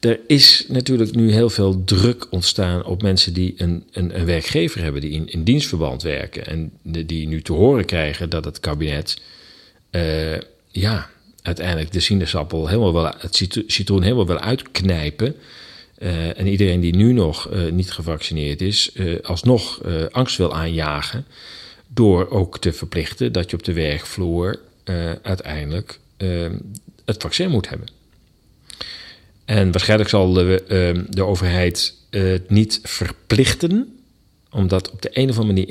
er 0.00 0.20
is 0.26 0.64
natuurlijk 0.68 1.14
nu 1.14 1.32
heel 1.32 1.50
veel 1.50 1.84
druk 1.84 2.26
ontstaan 2.30 2.84
op 2.84 3.02
mensen 3.02 3.32
die 3.32 3.54
een, 3.56 3.84
een, 3.92 4.18
een 4.18 4.24
werkgever 4.24 4.82
hebben, 4.82 5.00
die 5.00 5.10
in, 5.10 5.28
in, 5.28 5.44
dienstverband 5.44 6.02
werken. 6.02 6.46
En 6.46 6.72
die 6.82 7.28
nu 7.28 7.42
te 7.42 7.52
horen 7.52 7.84
krijgen 7.84 8.30
dat 8.30 8.44
het 8.44 8.60
kabinet, 8.60 9.20
uh, 9.90 10.38
ja, 10.68 11.10
uiteindelijk 11.42 11.92
de 11.92 12.00
sinaasappel 12.00 12.68
helemaal 12.68 12.92
wel, 12.92 13.12
het 13.18 13.46
citroen 13.66 14.02
helemaal 14.02 14.26
wil 14.26 14.38
uitknijpen. 14.38 15.34
Uh, 15.98 16.38
en 16.38 16.46
iedereen 16.46 16.80
die 16.80 16.96
nu 16.96 17.12
nog 17.12 17.52
uh, 17.52 17.72
niet 17.72 17.92
gevaccineerd 17.92 18.60
is, 18.60 18.92
alsnog 19.22 19.80
angst 20.10 20.36
wil 20.36 20.54
aanjagen. 20.54 21.26
Door 21.86 22.30
ook 22.30 22.58
te 22.58 22.72
verplichten 22.72 23.32
dat 23.32 23.50
je 23.50 23.56
op 23.56 23.64
de 23.64 23.72
werkvloer 23.72 24.58
uiteindelijk 25.22 25.98
het 27.04 27.22
vaccin 27.22 27.50
moet 27.50 27.68
hebben. 27.68 27.97
En 29.48 29.70
waarschijnlijk 29.72 30.10
zal 30.10 30.32
de, 30.32 30.64
uh, 30.68 31.02
de 31.08 31.24
overheid 31.24 31.94
het 32.10 32.50
niet 32.50 32.80
verplichten, 32.82 33.98
omdat 34.50 34.90
op 34.90 35.02
de 35.02 35.10
een 35.12 35.30
of 35.30 35.38
andere 35.38 35.54
manier 35.54 35.68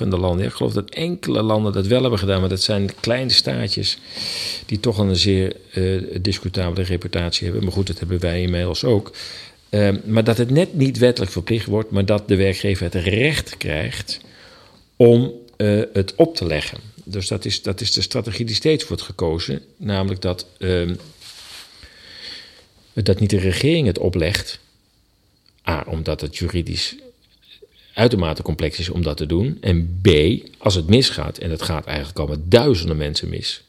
in 0.00 0.10
de 0.10 0.18
landen, 0.18 0.46
ik 0.46 0.52
geloof 0.52 0.72
dat 0.72 0.90
enkele 0.90 1.42
landen 1.42 1.72
dat 1.72 1.86
wel 1.86 2.00
hebben 2.00 2.18
gedaan, 2.18 2.40
maar 2.40 2.48
dat 2.48 2.62
zijn 2.62 2.90
kleine 3.00 3.30
staatjes 3.30 3.98
die 4.66 4.80
toch 4.80 4.98
een 4.98 5.16
zeer 5.16 5.56
uh, 5.74 6.02
discutabele 6.20 6.86
reputatie 6.86 7.44
hebben. 7.44 7.64
Maar 7.64 7.72
goed, 7.72 7.86
dat 7.86 7.98
hebben 7.98 8.20
wij 8.20 8.42
inmiddels 8.42 8.84
ook. 8.84 9.12
Uh, 9.70 9.88
maar 10.04 10.24
dat 10.24 10.38
het 10.38 10.50
net 10.50 10.74
niet 10.74 10.98
wettelijk 10.98 11.32
verplicht 11.32 11.66
wordt, 11.66 11.90
maar 11.90 12.06
dat 12.06 12.28
de 12.28 12.36
werkgever 12.36 12.84
het 12.84 12.94
recht 12.94 13.56
krijgt 13.56 14.20
om 14.96 15.32
uh, 15.56 15.82
het 15.92 16.14
op 16.16 16.36
te 16.36 16.46
leggen. 16.46 16.78
Dus 17.04 17.28
dat 17.28 17.44
is, 17.44 17.62
dat 17.62 17.80
is 17.80 17.92
de 17.92 18.02
strategie 18.02 18.46
die 18.46 18.54
steeds 18.54 18.86
wordt 18.86 19.02
gekozen, 19.02 19.60
namelijk 19.76 20.20
dat 20.20 20.46
ehm, 20.58 20.94
dat 23.02 23.20
niet 23.20 23.30
de 23.30 23.38
regering 23.38 23.86
het 23.86 23.98
oplegt. 23.98 24.60
A, 25.68 25.84
omdat 25.88 26.20
het 26.20 26.36
juridisch 26.36 26.96
uitermate 27.94 28.42
complex 28.42 28.78
is 28.78 28.88
om 28.88 29.02
dat 29.02 29.16
te 29.16 29.26
doen. 29.26 29.58
En 29.60 30.00
B, 30.02 30.08
als 30.58 30.74
het 30.74 30.88
misgaat, 30.88 31.38
en 31.38 31.50
het 31.50 31.62
gaat 31.62 31.86
eigenlijk 31.86 32.18
al 32.18 32.26
met 32.26 32.50
duizenden 32.50 32.96
mensen 32.96 33.28
mis. 33.28 33.62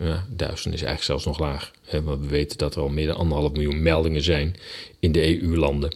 Ja, 0.00 0.26
duizend 0.28 0.74
is 0.74 0.82
eigenlijk 0.82 1.02
zelfs 1.02 1.24
nog 1.24 1.38
laag. 1.38 1.70
We 1.90 2.18
weten 2.28 2.58
dat 2.58 2.74
er 2.74 2.82
al 2.82 2.88
meer 2.88 3.06
dan 3.06 3.16
anderhalf 3.16 3.52
miljoen 3.52 3.82
meldingen 3.82 4.22
zijn 4.22 4.56
in 4.98 5.12
de 5.12 5.42
EU-landen. 5.42 5.94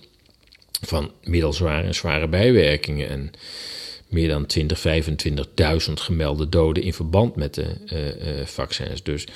Van 0.80 1.10
middelzware 1.24 1.86
en 1.86 1.94
zware 1.94 2.28
bijwerkingen. 2.28 3.08
En 3.08 3.30
meer 4.08 4.28
dan 4.28 4.46
20, 4.46 4.84
25.000 5.88 5.92
gemelde 5.94 6.48
doden 6.48 6.82
in 6.82 6.92
verband 6.92 7.36
met 7.36 7.54
de 7.54 7.66
uh, 7.92 8.06
uh, 8.06 8.12
vaccins. 8.44 9.02
Dus 9.02 9.26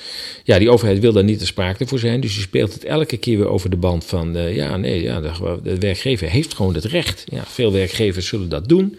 ja, 0.43 0.59
die 0.59 0.69
overheid 0.69 0.99
wil 0.99 1.13
daar 1.13 1.23
niet 1.23 1.39
te 1.39 1.45
sprake 1.45 1.87
voor 1.87 1.99
zijn. 1.99 2.19
Dus 2.19 2.35
je 2.35 2.41
speelt 2.41 2.73
het 2.73 2.83
elke 2.83 3.17
keer 3.17 3.37
weer 3.37 3.47
over 3.47 3.69
de 3.69 3.75
band 3.75 4.05
van, 4.05 4.37
uh, 4.37 4.55
ja, 4.55 4.77
nee, 4.77 5.01
ja, 5.01 5.21
de, 5.21 5.59
de, 5.63 5.79
werkgever 5.79 6.29
heeft 6.29 6.53
gewoon 6.53 6.73
het 6.73 6.85
recht. 6.85 7.23
Ja, 7.31 7.43
veel 7.45 7.71
werkgevers 7.71 8.27
zullen 8.27 8.49
dat 8.49 8.69
doen. 8.69 8.97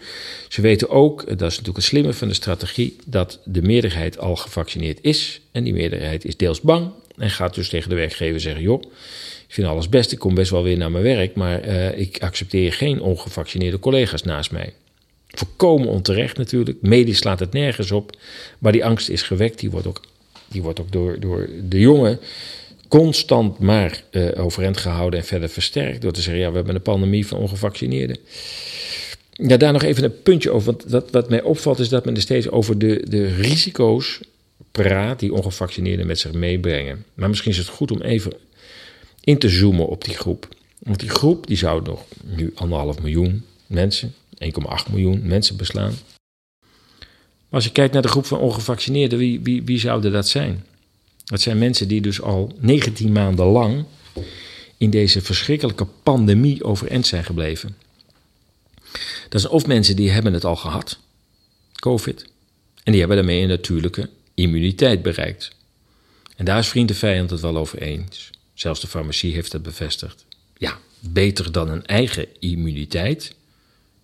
Ze 0.49 0.61
weten 0.61 0.89
ook, 0.89 1.27
dat 1.27 1.41
is 1.41 1.57
natuurlijk 1.57 1.75
het 1.75 1.85
slimme 1.85 2.13
van 2.13 2.27
de 2.27 2.33
strategie, 2.33 2.95
dat 3.05 3.39
de 3.43 3.61
meerderheid 3.61 4.17
al 4.17 4.35
gevaccineerd 4.35 4.99
is. 5.01 5.41
En 5.51 5.63
die 5.63 5.73
meerderheid 5.73 6.25
is 6.25 6.37
deels 6.37 6.61
bang 6.61 6.89
en 7.17 7.29
gaat 7.29 7.55
dus 7.55 7.69
tegen 7.69 7.89
de 7.89 7.95
werkgever 7.95 8.39
zeggen, 8.39 8.61
joh, 8.61 8.81
ik 9.47 9.53
vind 9.53 9.67
alles 9.67 9.89
best, 9.89 10.11
ik 10.11 10.19
kom 10.19 10.35
best 10.35 10.51
wel 10.51 10.63
weer 10.63 10.77
naar 10.77 10.91
mijn 10.91 11.03
werk, 11.03 11.35
maar 11.35 11.63
ik 11.97 12.17
accepteer 12.21 12.73
geen 12.73 13.01
ongevaccineerde 13.01 13.79
collega's 13.79 14.23
naast 14.23 14.51
mij. 14.51 14.73
Voorkomen 15.35 15.87
onterecht 15.87 16.37
natuurlijk. 16.37 16.77
Medisch 16.81 17.17
slaat 17.17 17.39
het 17.39 17.53
nergens 17.53 17.91
op. 17.91 18.17
Maar 18.59 18.71
die 18.71 18.85
angst 18.85 19.09
is 19.09 19.21
gewekt. 19.21 19.59
Die 19.59 19.71
wordt 19.71 19.87
ook, 19.87 20.01
die 20.47 20.61
wordt 20.61 20.79
ook 20.79 20.91
door, 20.91 21.19
door 21.19 21.49
de 21.69 21.79
jongen 21.79 22.19
constant 22.87 23.59
maar 23.59 24.03
uh, 24.11 24.43
overeind 24.43 24.77
gehouden 24.77 25.19
en 25.19 25.25
verder 25.25 25.49
versterkt. 25.49 26.01
Door 26.01 26.11
te 26.11 26.21
zeggen, 26.21 26.41
ja, 26.41 26.49
we 26.49 26.55
hebben 26.55 26.75
een 26.75 26.81
pandemie 26.81 27.27
van 27.27 27.37
ongevaccineerden. 27.37 28.17
Ja, 29.31 29.57
daar 29.57 29.73
nog 29.73 29.83
even 29.83 30.03
een 30.03 30.21
puntje 30.21 30.51
over. 30.51 30.65
Want 30.65 30.89
dat, 30.89 31.11
wat 31.11 31.29
mij 31.29 31.41
opvalt 31.41 31.79
is 31.79 31.89
dat 31.89 32.05
men 32.05 32.15
er 32.15 32.21
steeds 32.21 32.49
over 32.49 32.77
de, 32.77 33.05
de 33.09 33.25
risico's 33.25 34.19
praat 34.71 35.19
die 35.19 35.33
ongevaccineerden 35.33 36.07
met 36.07 36.19
zich 36.19 36.33
meebrengen. 36.33 37.05
Maar 37.13 37.29
misschien 37.29 37.51
is 37.51 37.57
het 37.57 37.67
goed 37.67 37.91
om 37.91 38.01
even 38.01 38.33
in 39.23 39.37
te 39.37 39.49
zoomen 39.49 39.87
op 39.87 40.03
die 40.03 40.15
groep. 40.15 40.47
Want 40.79 40.99
die 40.99 41.09
groep 41.09 41.47
die 41.47 41.57
zou 41.57 41.83
nog 41.83 42.03
nu 42.23 42.51
anderhalf 42.55 43.01
miljoen 43.01 43.43
mensen 43.67 44.13
1,8 44.43 44.91
miljoen 44.91 45.27
mensen 45.27 45.57
beslaan. 45.57 45.93
Maar 47.49 47.63
als 47.63 47.63
je 47.63 47.71
kijkt 47.71 47.93
naar 47.93 48.01
de 48.01 48.07
groep 48.07 48.25
van 48.25 48.39
ongevaccineerden, 48.39 49.19
wie, 49.19 49.39
wie, 49.39 49.63
wie 49.63 49.79
zouden 49.79 50.11
dat 50.11 50.27
zijn? 50.27 50.65
Dat 51.23 51.41
zijn 51.41 51.57
mensen 51.57 51.87
die 51.87 52.01
dus 52.01 52.21
al 52.21 52.55
19 52.59 53.11
maanden 53.11 53.45
lang 53.45 53.85
in 54.77 54.89
deze 54.89 55.21
verschrikkelijke 55.21 55.85
pandemie 56.03 56.63
overeind 56.63 57.07
zijn 57.07 57.23
gebleven. 57.23 57.77
Dat 59.29 59.41
zijn 59.41 59.53
of 59.53 59.67
mensen 59.67 59.95
die 59.95 60.11
hebben 60.11 60.33
het 60.33 60.45
al 60.45 60.55
gehad, 60.55 60.99
COVID, 61.79 62.25
en 62.83 62.91
die 62.91 62.99
hebben 62.99 63.17
daarmee 63.17 63.41
een 63.41 63.47
natuurlijke 63.47 64.09
immuniteit 64.33 65.01
bereikt. 65.01 65.55
En 66.35 66.45
daar 66.45 66.59
is 66.59 66.67
vriend 66.67 66.87
de 66.87 66.93
vijand 66.93 67.29
het 67.29 67.39
wel 67.39 67.57
over 67.57 67.81
eens. 67.81 68.29
Zelfs 68.53 68.79
de 68.79 68.87
farmacie 68.87 69.33
heeft 69.33 69.51
dat 69.51 69.63
bevestigd. 69.63 70.25
Ja, 70.57 70.77
beter 70.99 71.51
dan 71.51 71.69
een 71.69 71.85
eigen 71.85 72.27
immuniteit 72.39 73.35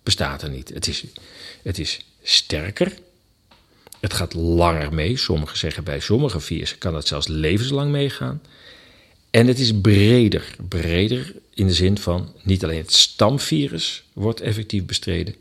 bestaat 0.02 0.42
er 0.42 0.50
niet. 0.50 0.68
Het 0.68 0.86
is, 0.86 1.04
het 1.62 1.78
is 1.78 2.04
sterker. 2.22 2.98
Het 4.00 4.12
gaat 4.12 4.34
langer 4.34 4.94
mee. 4.94 5.16
Sommigen 5.16 5.58
zeggen 5.58 5.84
bij 5.84 6.00
sommige 6.00 6.40
virussen 6.40 6.78
kan 6.78 6.94
het 6.94 7.06
zelfs 7.06 7.26
levenslang 7.26 7.90
meegaan. 7.90 8.42
En 9.30 9.46
het 9.46 9.58
is 9.58 9.80
breder. 9.80 10.54
Breder 10.68 11.34
in 11.54 11.66
de 11.66 11.74
zin 11.74 11.98
van 11.98 12.32
niet 12.42 12.64
alleen 12.64 12.78
het 12.78 12.92
stamvirus 12.92 14.04
wordt 14.12 14.40
effectief 14.40 14.84
bestreden, 14.84 15.34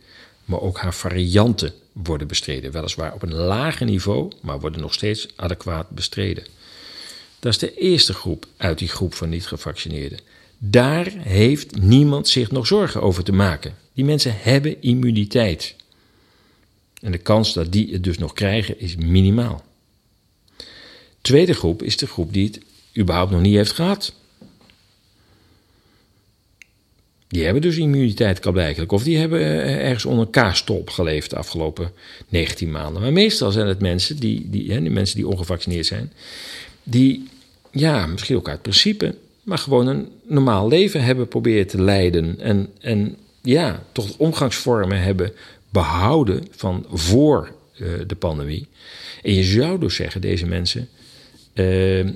maar 0.46 0.62
ook 0.62 0.78
haar 0.78 0.94
varianten 0.94 1.74
worden 1.92 2.28
bestreden. 2.28 2.72
Weliswaar 2.72 3.14
op 3.14 3.22
een 3.22 3.34
lager 3.34 3.86
niveau, 3.86 4.32
maar 4.42 4.60
worden 4.60 4.82
nog 4.82 4.94
steeds 4.94 5.28
adequaat 5.36 5.90
bestreden. 5.90 6.46
Dat 7.40 7.52
is 7.52 7.58
de 7.58 7.78
eerste 7.78 8.14
groep 8.14 8.46
uit 8.58 8.78
die 8.78 8.88
groep 8.88 9.14
van 9.14 9.30
niet-gevaccineerden. 9.30 10.20
Daar 10.58 11.08
heeft 11.18 11.80
niemand 11.80 12.28
zich 12.28 12.52
nog 12.52 12.68
zorgen 12.68 13.02
over 13.02 13.24
te 13.24 13.32
maken. 13.32 13.76
Die 13.94 14.06
mensen 14.06 14.36
hebben 14.38 14.82
immuniteit. 14.82 15.76
En 17.02 17.12
de 17.12 17.18
kans 17.18 17.54
dat 17.54 17.72
die 17.72 17.94
het 17.94 18.04
dus 18.04 18.18
nog 18.18 18.34
krijgen 18.34 18.80
is 18.80 18.96
minimaal. 18.96 19.64
Tweede 21.22 21.54
groep 21.54 21.84
is 21.84 21.98
de 21.98 22.08
groep 22.08 22.34
die 22.34 22.46
het 22.46 22.60
überhaupt 22.98 23.32
nog 23.32 23.42
niet 23.42 23.56
heeft 23.56 23.72
gehad. 23.72 24.14
Die 27.32 27.44
hebben 27.44 27.62
dus 27.62 27.78
immuniteit 27.78 28.52
blijkbaar. 28.52 28.86
Of 28.88 29.04
die 29.04 29.18
hebben 29.18 29.40
eh, 29.40 29.88
ergens 29.88 30.06
onder 30.06 30.26
een 30.26 30.32
kaastop 30.32 30.90
geleefd 30.90 31.30
de 31.30 31.36
afgelopen 31.36 31.92
19 32.30 32.72
maanden. 32.72 33.02
Maar 33.02 33.14
meestal 33.14 33.52
zijn 33.52 33.68
het 33.68 33.80
mensen 33.80 34.18
die, 34.18 34.50
die, 34.50 34.72
hè, 34.72 34.82
die 34.82 34.92
mensen 34.92 35.16
die 35.16 35.28
ongevaccinineerd 35.28 35.88
zijn. 35.88 36.14
Die, 36.84 37.28
ja, 37.72 38.08
misschien 38.08 38.36
ook 38.36 38.50
uit 38.50 38.62
principe, 38.62 39.16
maar 39.44 39.58
gewoon 39.58 39.88
een 39.88 40.08
normaal 40.24 40.68
leven 40.68 41.04
hebben 41.04 41.28
proberen 41.28 41.68
te 41.68 41.82
leiden. 41.82 42.40
En, 42.40 42.70
en 42.80 43.18
ja, 43.42 43.84
toch 43.92 44.18
omgangsvormen 44.18 45.02
hebben 45.02 45.34
behouden 45.70 46.48
van 46.52 46.86
voor 46.90 47.52
uh, 47.78 47.88
de 48.08 48.16
pandemie. 48.16 48.68
En 49.24 49.34
je 49.34 49.44
zou 49.44 49.80
dus 49.80 49.96
zeggen, 49.96 50.22
deze 50.22 50.46
mensen 50.46 50.90
uh, 51.54 52.10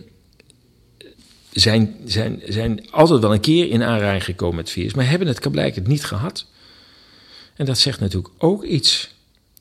zijn, 1.51 1.95
zijn, 2.05 2.41
zijn 2.47 2.91
altijd 2.91 3.21
wel 3.21 3.33
een 3.33 3.39
keer 3.39 3.69
in 3.69 3.83
aanraking 3.83 4.23
gekomen 4.23 4.55
met 4.55 4.69
virus, 4.69 4.93
maar 4.93 5.09
hebben 5.09 5.27
het 5.27 5.43
het 5.75 5.87
niet 5.87 6.05
gehad. 6.05 6.45
En 7.55 7.65
dat 7.65 7.77
zegt 7.77 7.99
natuurlijk 7.99 8.33
ook 8.37 8.63
iets 8.63 9.13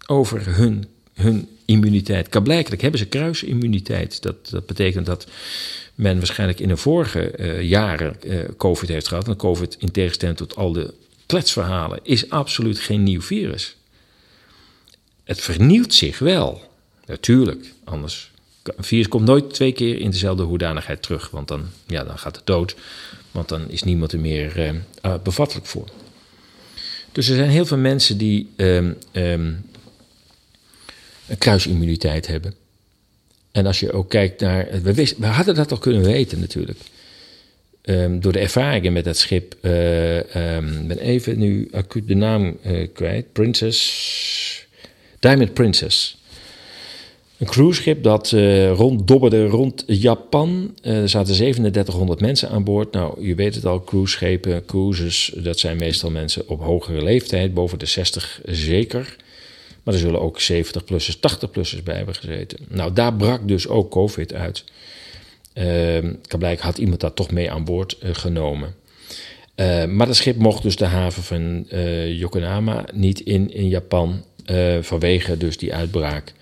over 0.06 0.56
hun 0.56 0.84
hun 1.14 1.48
immuniteit. 1.64 2.28
Kablijkelijk 2.28 2.82
hebben 2.82 3.00
ze 3.00 3.06
kruisimmuniteit. 3.06 4.22
Dat, 4.22 4.50
dat 4.50 4.66
betekent 4.66 5.06
dat 5.06 5.26
men 5.94 6.16
waarschijnlijk 6.16 6.60
in 6.60 6.68
de 6.68 6.76
vorige 6.76 7.30
eh, 7.30 7.62
jaren 7.62 8.22
eh, 8.22 8.38
COVID 8.56 8.88
heeft 8.88 9.08
gehad. 9.08 9.28
En 9.28 9.36
COVID, 9.36 9.76
in 9.78 9.90
tegenstelling 9.90 10.36
tot 10.36 10.56
al 10.56 10.72
de 10.72 10.94
kletsverhalen, 11.26 12.00
is 12.02 12.30
absoluut 12.30 12.78
geen 12.78 13.02
nieuw 13.02 13.22
virus. 13.22 13.76
Het 15.24 15.40
vernieuwt 15.40 15.94
zich 15.94 16.18
wel. 16.18 16.62
Natuurlijk, 17.06 17.72
anders. 17.84 18.30
Een 18.62 18.84
virus 18.84 19.08
komt 19.08 19.26
nooit 19.26 19.54
twee 19.54 19.72
keer 19.72 19.98
in 20.00 20.10
dezelfde 20.10 20.42
hoedanigheid 20.42 21.02
terug. 21.02 21.30
Want 21.30 21.48
dan, 21.48 21.66
ja, 21.86 22.04
dan 22.04 22.18
gaat 22.18 22.36
het 22.36 22.46
dood. 22.46 22.76
Want 23.30 23.48
dan 23.48 23.70
is 23.70 23.82
niemand 23.82 24.12
er 24.12 24.20
meer 24.20 24.74
eh, 25.02 25.14
bevattelijk 25.22 25.66
voor. 25.66 25.88
Dus 27.12 27.28
er 27.28 27.36
zijn 27.36 27.50
heel 27.50 27.66
veel 27.66 27.76
mensen 27.76 28.18
die 28.18 28.50
ehm, 28.56 28.92
ehm, 29.12 29.52
een 31.26 31.38
kruisimmuniteit 31.38 32.26
hebben. 32.26 32.54
En 33.52 33.66
als 33.66 33.80
je 33.80 33.92
ook 33.92 34.10
kijkt 34.10 34.40
naar. 34.40 34.68
We, 34.82 35.14
we 35.18 35.26
hadden 35.26 35.54
dat 35.54 35.70
al 35.70 35.78
kunnen 35.78 36.02
weten 36.02 36.40
natuurlijk. 36.40 36.78
Ehm, 37.84 38.20
door 38.20 38.32
de 38.32 38.38
ervaringen 38.38 38.92
met 38.92 39.04
dat 39.04 39.16
schip. 39.16 39.54
eh, 39.60 40.16
ik 40.56 40.86
ben 40.86 40.98
even 40.98 41.38
nu 41.38 41.68
acuut 41.72 42.08
de 42.08 42.14
naam 42.14 42.56
eh, 42.62 42.88
kwijt. 42.92 43.32
Princess. 43.32 44.66
Diamond 45.18 45.54
Princess. 45.54 46.16
Een 47.38 47.46
cruiseschip 47.46 48.02
dat 48.02 48.32
eh 48.32 48.70
ronddobberde 48.70 49.46
rond 49.46 49.84
Japan. 49.86 50.74
Er 50.82 51.08
zaten 51.08 51.34
3700 51.34 52.20
mensen 52.20 52.48
aan 52.48 52.64
boord. 52.64 52.92
Nou, 52.92 53.26
je 53.26 53.34
weet 53.34 53.54
het 53.54 53.66
al, 53.66 53.84
cruiseschepen, 53.84 54.64
cruises, 54.64 55.32
dat 55.36 55.58
zijn 55.58 55.76
meestal 55.76 56.10
mensen 56.10 56.48
op 56.48 56.60
hogere 56.60 57.02
leeftijd, 57.02 57.54
boven 57.54 57.78
de 57.78 57.86
60 57.86 58.40
zeker. 58.44 59.16
Maar 59.82 59.94
er 59.94 60.00
zullen 60.00 60.20
ook 60.20 60.40
70-plussers, 60.40 61.16
80-plussers 61.16 61.82
bij 61.84 61.96
hebben 61.96 62.14
gezeten. 62.14 62.58
Nou, 62.68 62.92
daar 62.92 63.14
brak 63.14 63.48
dus 63.48 63.68
ook 63.68 63.90
COVID 63.90 64.34
uit. 64.34 64.64
Uh, 65.54 65.98
blijkbaar 66.38 66.66
had 66.66 66.78
iemand 66.78 67.00
dat 67.00 67.16
toch 67.16 67.30
mee 67.30 67.50
aan 67.50 67.64
boord 67.64 67.96
uh, 68.02 68.10
genomen. 68.12 68.74
Uh, 69.56 69.84
maar 69.84 70.06
dat 70.06 70.16
schip 70.16 70.36
mocht 70.36 70.62
dus 70.62 70.76
de 70.76 70.84
haven 70.84 71.22
van 71.22 71.66
uh, 71.72 72.18
Yokohama 72.18 72.84
niet 72.92 73.20
in, 73.20 73.54
in 73.54 73.68
Japan 73.68 74.24
vanwege 74.80 75.36
dus 75.36 75.56
die 75.56 75.74
uitbraak. 75.74 76.32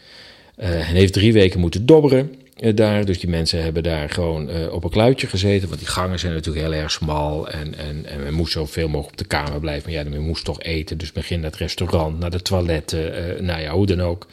en 0.57 0.95
heeft 0.95 1.13
drie 1.13 1.33
weken 1.33 1.61
moeten 1.61 1.87
dobberen 1.87 2.35
daar. 2.75 3.05
Dus 3.05 3.21
die 3.21 3.29
mensen 3.29 3.63
hebben 3.63 3.83
daar 3.83 4.11
gewoon 4.11 4.71
op 4.71 4.85
een 4.85 4.91
kluitje 4.91 5.27
gezeten. 5.27 5.69
Want 5.69 5.81
die 5.81 5.89
gangen 5.89 6.19
zijn 6.19 6.33
natuurlijk 6.33 6.67
heel 6.67 6.75
erg 6.75 6.91
smal. 6.91 7.49
En, 7.49 7.75
en, 7.79 8.07
en 8.07 8.23
men 8.23 8.35
moest 8.35 8.53
zoveel 8.53 8.89
mogelijk 8.89 9.13
op 9.13 9.19
de 9.19 9.37
kamer 9.37 9.61
blijven. 9.61 9.93
Maar 9.93 10.05
ja, 10.05 10.11
men 10.11 10.21
moest 10.21 10.45
toch 10.45 10.63
eten. 10.63 10.99
Dus 10.99 11.13
men 11.13 11.23
ging 11.23 11.41
naar 11.41 11.51
het 11.51 11.61
restaurant, 11.61 12.19
naar 12.19 12.31
de 12.31 12.43
toiletten. 12.43 13.45
nou 13.45 13.61
ja, 13.61 13.73
hoe 13.73 13.87
dan 13.87 14.03
ook. 14.03 14.27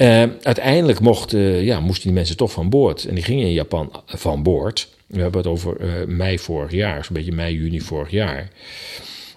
Uh, 0.00 0.22
uiteindelijk 0.42 1.00
mocht, 1.00 1.32
uh, 1.32 1.64
ja, 1.64 1.80
moesten 1.80 2.04
die 2.04 2.12
mensen 2.12 2.36
toch 2.36 2.52
van 2.52 2.68
boord. 2.68 3.04
En 3.04 3.14
die 3.14 3.24
gingen 3.24 3.46
in 3.46 3.52
Japan 3.52 4.02
van 4.06 4.42
boord. 4.42 4.88
We 5.06 5.20
hebben 5.20 5.40
het 5.40 5.50
over 5.50 5.80
uh, 5.80 6.06
mei 6.06 6.38
vorig 6.38 6.72
jaar, 6.72 7.04
zo'n 7.04 7.14
beetje 7.16 7.32
mei, 7.32 7.54
juni 7.54 7.80
vorig 7.80 8.10
jaar. 8.10 8.50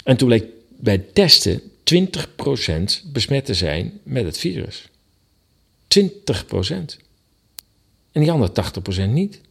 En 0.03 0.17
toen 0.17 0.27
bleek 0.27 0.45
bij 0.69 0.97
testen 0.97 1.61
20% 1.61 1.63
besmet 3.05 3.45
te 3.45 3.53
zijn 3.53 3.99
met 4.03 4.25
het 4.25 4.37
virus. 4.37 4.89
20%. 5.99 6.01
En 8.11 8.21
die 8.21 8.31
andere 8.31 8.51
80% 9.07 9.09
niet. 9.09 9.41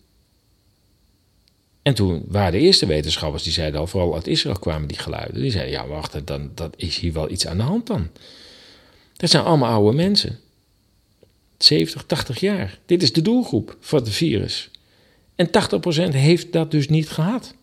En 1.83 1.95
toen 1.95 2.25
waren 2.29 2.53
de 2.53 2.59
eerste 2.59 2.87
wetenschappers, 2.87 3.43
die 3.43 3.53
zeiden 3.53 3.81
al, 3.81 3.87
vooral 3.87 4.15
uit 4.15 4.27
Israël 4.27 4.59
kwamen 4.59 4.89
die 4.89 4.99
geluiden. 4.99 5.43
Die 5.43 5.51
zeiden, 5.51 5.73
ja 5.73 5.87
wacht, 5.87 6.27
dan, 6.27 6.51
dat 6.55 6.75
is 6.77 6.99
hier 6.99 7.13
wel 7.13 7.31
iets 7.31 7.47
aan 7.47 7.57
de 7.57 7.63
hand 7.63 7.87
dan. 7.87 8.09
Dat 9.17 9.31
zijn 9.31 9.45
allemaal 9.45 9.73
oude 9.73 9.97
mensen. 9.97 10.39
70, 11.59 12.05
80 12.07 12.41
jaar. 12.41 12.79
Dit 12.87 13.03
is 13.03 13.13
de 13.13 13.23
doelgroep 13.23 13.77
van 13.81 13.99
het 13.99 14.11
virus. 14.11 14.71
En 15.35 15.47
80% 15.47 15.51
heeft 16.15 16.53
dat 16.53 16.71
dus 16.71 16.89
niet 16.89 17.09
gehad. 17.09 17.55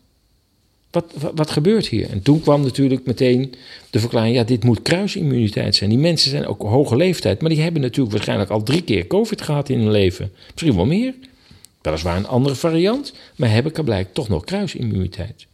Wat, 0.92 1.14
wat, 1.36 1.52
gebeurt 1.52 1.88
hier? 1.88 2.10
En 2.10 2.22
toen 2.22 2.42
kwam 2.42 2.62
natuurlijk 2.62 3.06
meteen 3.06 3.54
de 3.90 4.00
verklaring: 4.00 4.36
ja, 4.36 4.44
dit 4.44 4.64
moet 4.64 4.82
kruisimmuniteit 4.82 5.76
zijn. 5.76 5.90
Die 5.90 6.00
mensen 6.00 6.30
zijn 6.30 6.46
ook 6.46 6.62
hoge 6.62 6.96
leeftijd, 6.96 7.42
maar 7.42 7.50
die 7.50 7.62
hebben 7.62 7.82
natuurlijk 7.82 8.12
waarschijnlijk 8.12 8.50
al 8.50 8.64
drie 8.64 8.82
keer 8.82 9.08
COVID 9.08 9.42
gehad 9.42 9.70
in 9.70 9.80
hun 9.80 9.92
leven. 9.92 10.32
Misschien 10.52 10.76
wel 10.76 10.86
meer. 10.86 11.14
Weliswaar 11.82 12.18
een 12.18 12.28
andere 12.28 12.56
variant, 12.56 13.14
maar 13.36 13.52
hebben 13.52 13.72
blijkbaar 13.72 14.14
toch 14.14 14.30
nog 14.30 14.44
kruisimmuniteit. 14.44 15.46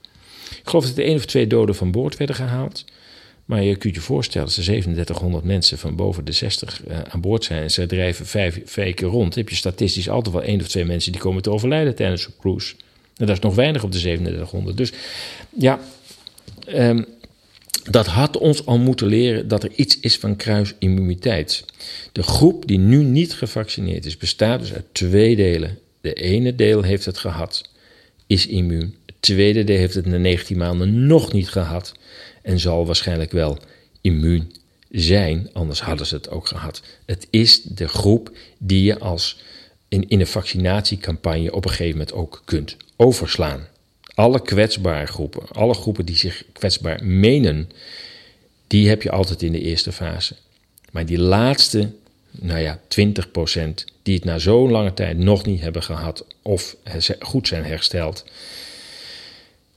Ik 0.50 0.62
geloof 0.64 0.86
dat 0.86 0.98
er 0.98 1.04
één 1.04 1.16
of 1.16 1.26
twee 1.26 1.48
doden 1.48 1.76
van 1.76 1.92
boord 1.92 2.18
werden 2.18 2.36
gehaald. 2.36 2.86
Maar 3.50 3.64
je 3.64 3.76
kunt 3.76 3.96
je 3.96 4.02
voorstellen, 4.02 4.48
als 4.48 4.58
er 4.58 4.64
3700 4.64 5.44
mensen 5.44 5.78
van 5.78 5.96
boven 5.96 6.26
de 6.26 6.32
60 6.32 6.82
uh, 6.88 7.00
aan 7.10 7.22
boord 7.22 7.44
zijn 7.44 7.62
en 7.62 7.72
ze 7.72 7.86
drijven 7.86 8.26
vijf 8.26 8.74
weken 8.76 9.08
rond, 9.08 9.36
heb 9.36 9.50
je 9.50 9.56
statistisch 9.56 10.10
altijd 10.10 10.36
wel 10.36 10.44
één 10.44 10.62
of 10.62 10.68
twee 10.68 10.86
mensen 10.86 11.12
die 11.12 11.22
komen 11.22 11.42
te 11.42 11.50
overlijden 11.50 11.96
tijdens 11.96 12.26
een 12.26 12.34
cruise. 12.40 12.76
En 13.18 13.26
dat 13.26 13.36
is 13.36 13.42
nog 13.42 13.56
weinig 13.56 13.84
op 13.84 13.92
de 13.92 14.00
3700. 14.00 14.78
Dus 14.78 14.92
ja, 15.58 15.80
um, 16.68 17.06
dat 17.84 18.06
had 18.06 18.38
ons 18.38 18.66
al 18.66 18.78
moeten 18.78 19.08
leren 19.08 19.48
dat 19.48 19.64
er 19.64 19.72
iets 19.76 20.00
is 20.00 20.18
van 20.18 20.36
kruisimmuniteit. 20.36 21.66
De 22.12 22.24
groep 22.24 22.68
die 22.68 22.80
nu 22.80 23.04
niet 23.04 23.34
gevaccineerd 23.34 24.06
is, 24.06 24.18
bestaat 24.18 24.60
dus 24.60 24.74
uit 24.74 24.86
twee 24.92 25.36
delen. 25.36 25.78
De 26.02 26.14
ene 26.14 26.56
deel 26.56 26.82
heeft 26.82 27.06
het 27.06 27.18
gehad, 27.18 27.70
is 28.28 28.48
immuun. 28.48 28.96
Het 29.06 29.16
tweede 29.20 29.64
deel 29.64 29.78
heeft 29.78 29.96
het 29.96 30.06
na 30.06 30.18
19 30.18 30.58
maanden 30.58 31.08
nog 31.08 31.34
niet 31.34 31.50
gehad 31.50 31.94
en 32.42 32.60
zal 32.60 32.86
waarschijnlijk 32.86 33.32
wel 33.32 33.58
immuun 34.02 34.52
zijn, 34.90 35.50
anders 35.54 35.82
hadden 35.82 36.06
ze 36.06 36.16
het 36.16 36.30
ook 36.30 36.48
gehad. 36.48 36.82
Het 37.06 37.28
is 37.30 37.62
de 37.64 37.88
groep 37.88 38.32
die 38.58 38.84
je 38.84 39.00
als 39.00 39.42
in, 39.88 40.08
in 40.08 40.20
een 40.20 40.28
vaccinatiecampagne 40.28 41.54
op 41.54 41.64
een 41.64 41.70
gegeven 41.70 41.92
moment 41.92 42.14
ook 42.14 42.42
kunt 42.46 42.78
overslaan. 42.96 43.68
Alle 44.14 44.42
kwetsbare 44.42 45.06
groepen, 45.06 45.48
alle 45.52 45.74
groepen 45.74 46.06
die 46.06 46.18
zich 46.18 46.44
kwetsbaar 46.54 47.06
menen, 47.06 47.70
die 48.68 48.90
heb 48.90 49.02
je 49.02 49.12
altijd 49.12 49.42
in 49.42 49.52
de 49.52 49.62
eerste 49.62 49.92
fase. 49.92 50.36
Maar 50.92 51.06
die 51.06 51.20
laatste, 51.20 51.92
nou 52.32 52.60
ja, 52.60 52.80
20%, 52.80 52.80
die 54.04 54.16
het 54.16 54.24
na 54.24 54.40
zo'n 54.40 54.72
lange 54.72 54.94
tijd 54.94 55.18
nog 55.18 55.46
niet 55.46 55.62
hebben 55.62 55.84
gehad 55.84 56.26
of 56.42 56.76
goed 57.20 57.48
zijn 57.48 57.64
hersteld, 57.66 58.26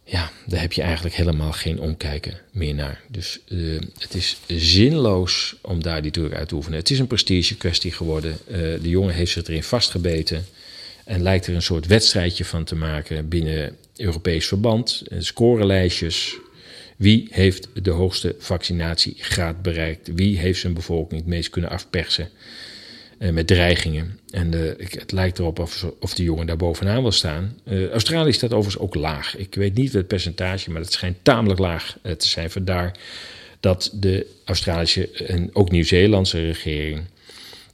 ja, 0.05 0.31
daar 0.47 0.61
heb 0.61 0.73
je 0.73 0.83
eigenlijk 0.83 1.15
helemaal 1.15 1.53
geen 1.53 1.81
omkijken 1.81 2.39
meer 2.51 2.75
naar. 2.75 3.01
Dus 3.09 3.39
uh, 3.49 3.81
het 3.99 4.15
is 4.15 4.37
zinloos 4.47 5.55
om 5.61 5.83
daar 5.83 6.03
die 6.03 6.11
druk 6.11 6.33
uit 6.35 6.49
te 6.49 6.55
oefenen. 6.55 6.79
Het 6.79 6.91
is 6.91 6.99
een 6.99 7.07
prestige 7.07 7.57
kwestie 7.57 7.93
geworden. 7.93 8.39
Uh, 8.47 8.57
de 8.57 8.89
jongen 8.89 9.15
heeft 9.15 9.33
zich 9.33 9.47
erin 9.47 9.63
vastgebeten 9.63 10.45
en 11.05 11.23
lijkt 11.23 11.47
er 11.47 11.55
een 11.55 11.63
soort 11.63 11.87
wedstrijdje 11.87 12.45
van 12.45 12.65
te 12.65 12.75
maken 12.75 13.29
binnen 13.29 13.77
Europees 13.97 14.47
verband. 14.47 15.03
Scorelijstjes. 15.19 16.37
Wie 16.97 17.29
heeft 17.31 17.69
de 17.83 17.91
hoogste 17.91 18.35
vaccinatiegraad 18.39 19.63
bereikt? 19.63 20.11
Wie 20.15 20.39
heeft 20.39 20.61
zijn 20.61 20.75
bevolking 20.75 21.21
het 21.21 21.29
meest 21.29 21.51
kunnen 21.51 21.71
afpersen? 21.71 22.31
Met 23.31 23.47
dreigingen. 23.47 24.19
En 24.31 24.51
de, 24.51 24.77
het 24.79 25.13
lijkt 25.13 25.39
erop 25.39 25.59
of, 25.59 25.87
of 26.01 26.15
de 26.15 26.23
jongen 26.23 26.47
daar 26.47 26.57
bovenaan 26.57 27.03
wil 27.03 27.13
staan. 27.13 27.57
Uh, 27.65 27.89
Australië 27.89 28.33
staat 28.33 28.53
overigens 28.53 28.83
ook 28.83 28.95
laag. 28.95 29.37
Ik 29.37 29.55
weet 29.55 29.75
niet 29.75 29.93
het 29.93 30.07
percentage, 30.07 30.71
maar 30.71 30.81
het 30.81 30.93
schijnt 30.93 31.17
tamelijk 31.23 31.61
laag 31.61 31.97
te 32.03 32.29
zijn. 32.29 32.51
Vandaar 32.51 32.99
dat 33.61 33.91
de 33.95 34.27
Australische 34.45 35.11
en 35.11 35.51
ook 35.53 35.71
Nieuw-Zeelandse 35.71 36.47
regering 36.47 37.03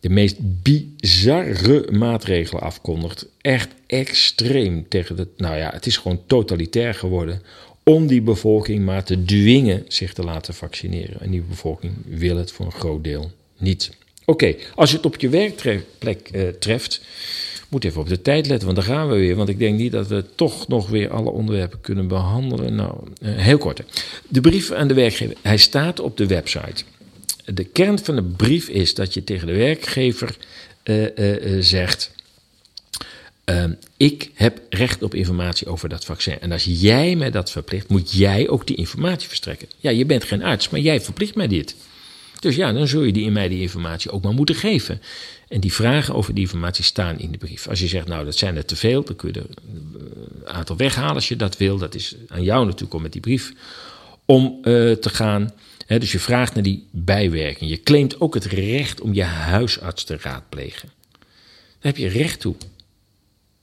de 0.01 0.09
meest 0.09 0.37
bizarre 0.41 1.93
maatregelen 1.93 2.63
afkondigt. 2.63 3.27
Echt 3.41 3.69
extreem 3.87 4.89
tegen 4.89 5.17
het. 5.17 5.29
Nou 5.37 5.57
ja, 5.57 5.71
het 5.73 5.87
is 5.87 5.97
gewoon 5.97 6.23
totalitair 6.27 6.95
geworden. 6.95 7.43
Om 7.83 8.07
die 8.07 8.23
bevolking 8.23 8.85
maar 8.85 9.05
te 9.05 9.25
dwingen 9.25 9.85
zich 9.89 10.13
te 10.13 10.25
laten 10.25 10.55
vaccineren. 10.55 11.21
En 11.21 11.31
die 11.31 11.43
bevolking 11.43 11.93
wil 12.05 12.37
het 12.37 12.53
voor 12.53 12.67
een 12.67 12.73
groot 12.73 13.05
deel 13.05 13.31
niet. 13.59 13.91
Oké, 14.29 14.55
als 14.75 14.91
je 14.91 14.97
het 14.97 15.07
op 15.07 15.21
je 15.21 15.29
werkplek 15.29 16.29
uh, 16.33 16.49
treft, 16.49 17.01
moet 17.69 17.85
even 17.85 18.01
op 18.01 18.09
de 18.09 18.23
tijd 18.23 18.47
letten, 18.47 18.67
want 18.67 18.79
daar 18.79 18.97
gaan 18.97 19.09
we 19.09 19.17
weer. 19.17 19.37
Want 19.37 19.49
ik 19.49 19.59
denk 19.59 19.79
niet 19.79 19.93
dat 19.93 20.07
we 20.07 20.25
toch 20.35 20.69
nog 20.69 20.89
weer 20.89 21.11
alle 21.11 21.31
onderwerpen 21.31 21.81
kunnen 21.81 22.09
behandelen. 22.09 22.75
Nou, 22.75 22.95
uh, 23.23 23.37
heel 23.37 23.59
kort. 23.59 23.83
De 24.29 24.41
brief 24.41 24.73
aan 24.73 24.89
de 24.89 24.95
werkgever, 24.95 25.37
hij 25.43 25.57
staat 25.57 26.01
op 26.01 26.17
de 26.17 26.27
website. 26.27 26.85
De 27.45 27.65
kern 27.65 27.99
van 27.99 28.15
de 28.15 28.23
brief 28.23 28.69
is 28.69 28.95
dat 28.95 29.15
je 29.15 29.25
tegen 29.25 29.47
de 29.47 29.57
werkgever 29.57 30.37
uh, 30.85 31.07
zegt. 31.61 32.11
ik 33.97 34.31
heb 34.35 34.61
recht 34.71 35.03
op 35.03 35.15
informatie 35.15 35.67
over 35.67 35.89
dat 35.89 36.05
vaccin. 36.05 36.41
En 36.41 36.53
als 36.53 36.65
jij 36.65 37.17
mij 37.17 37.31
dat 37.31 37.51
verplicht, 37.51 37.89
moet 37.89 38.13
jij 38.13 38.49
ook 38.49 38.67
die 38.67 38.77
informatie 38.77 39.29
verstrekken. 39.29 39.69
Ja, 39.79 39.91
je 39.91 40.07
bent 40.07 40.25
geen 40.25 40.43
arts, 40.43 40.69
maar 40.69 40.81
jij 40.81 41.01
verplicht 41.01 41.35
mij 41.35 41.49
dit. 41.49 41.75
Dus 42.41 42.57
ja, 42.57 42.73
dan 42.73 42.89
zul 42.89 43.03
je 43.03 43.13
die 43.13 43.25
in 43.25 43.33
mij 43.33 43.49
die 43.49 43.61
informatie 43.61 44.11
ook 44.11 44.23
maar 44.23 44.33
moeten 44.33 44.55
geven. 44.55 45.03
En 45.49 45.61
die 45.61 45.73
vragen 45.73 46.15
over 46.15 46.35
die 46.35 46.45
informatie 46.45 46.85
staan 46.85 47.19
in 47.19 47.33
de 47.33 47.39
brief. 47.39 47.69
Als 47.69 47.81
je 47.81 47.87
zegt, 47.87 48.07
nou, 48.07 48.25
dat 48.25 48.37
zijn 48.37 48.57
er 48.57 48.65
te 48.65 48.77
veel, 48.77 49.05
dan 49.05 49.17
kun 49.17 49.33
je 49.33 49.41
er 49.41 49.47
een 49.49 50.49
aantal 50.49 50.77
weghalen 50.77 51.15
als 51.15 51.29
je 51.29 51.37
dat 51.37 51.57
wil. 51.57 51.79
Dat 51.79 51.95
is 51.95 52.15
aan 52.29 52.43
jou 52.43 52.65
natuurlijk 52.65 52.95
om 52.95 53.03
met 53.03 53.13
die 53.13 53.21
brief 53.21 53.53
om 54.25 54.59
uh, 54.63 54.93
te 54.93 55.11
gaan. 55.11 55.51
dus 55.87 56.13
je 56.13 56.19
vraagt 56.19 56.55
naar 56.55 56.63
die 56.63 56.87
bijwerking. 56.91 57.71
Je 57.71 57.83
claimt 57.83 58.21
ook 58.21 58.35
het 58.35 58.45
recht 58.45 59.01
om 59.01 59.15
je 59.15 59.23
huisarts 59.23 60.05
te 60.05 60.17
raadplegen. 60.21 60.89
Daar 61.81 61.93
heb 61.93 61.97
je 61.97 62.09
recht 62.09 62.41
toe. 62.41 62.55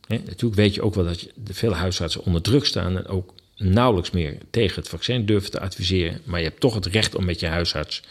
natuurlijk 0.07 0.55
weet 0.55 0.75
je 0.75 0.81
ook 0.81 0.95
wel 0.95 1.05
dat 1.05 1.21
je, 1.21 1.31
veel 1.43 1.73
huisartsen 1.73 2.23
onder 2.23 2.41
druk 2.41 2.65
staan 2.65 2.97
en 2.97 3.07
ook 3.07 3.33
nauwelijks 3.57 4.11
meer 4.11 4.38
tegen 4.49 4.75
het 4.75 4.89
vaccin 4.89 5.25
durven 5.25 5.51
te 5.51 5.59
adviseren. 5.59 6.21
Maar 6.23 6.39
je 6.39 6.47
hebt 6.47 6.59
toch 6.59 6.73
het 6.73 6.85
recht 6.85 7.15
om 7.15 7.25
met 7.25 7.39
je 7.39 7.47
huisarts 7.47 8.01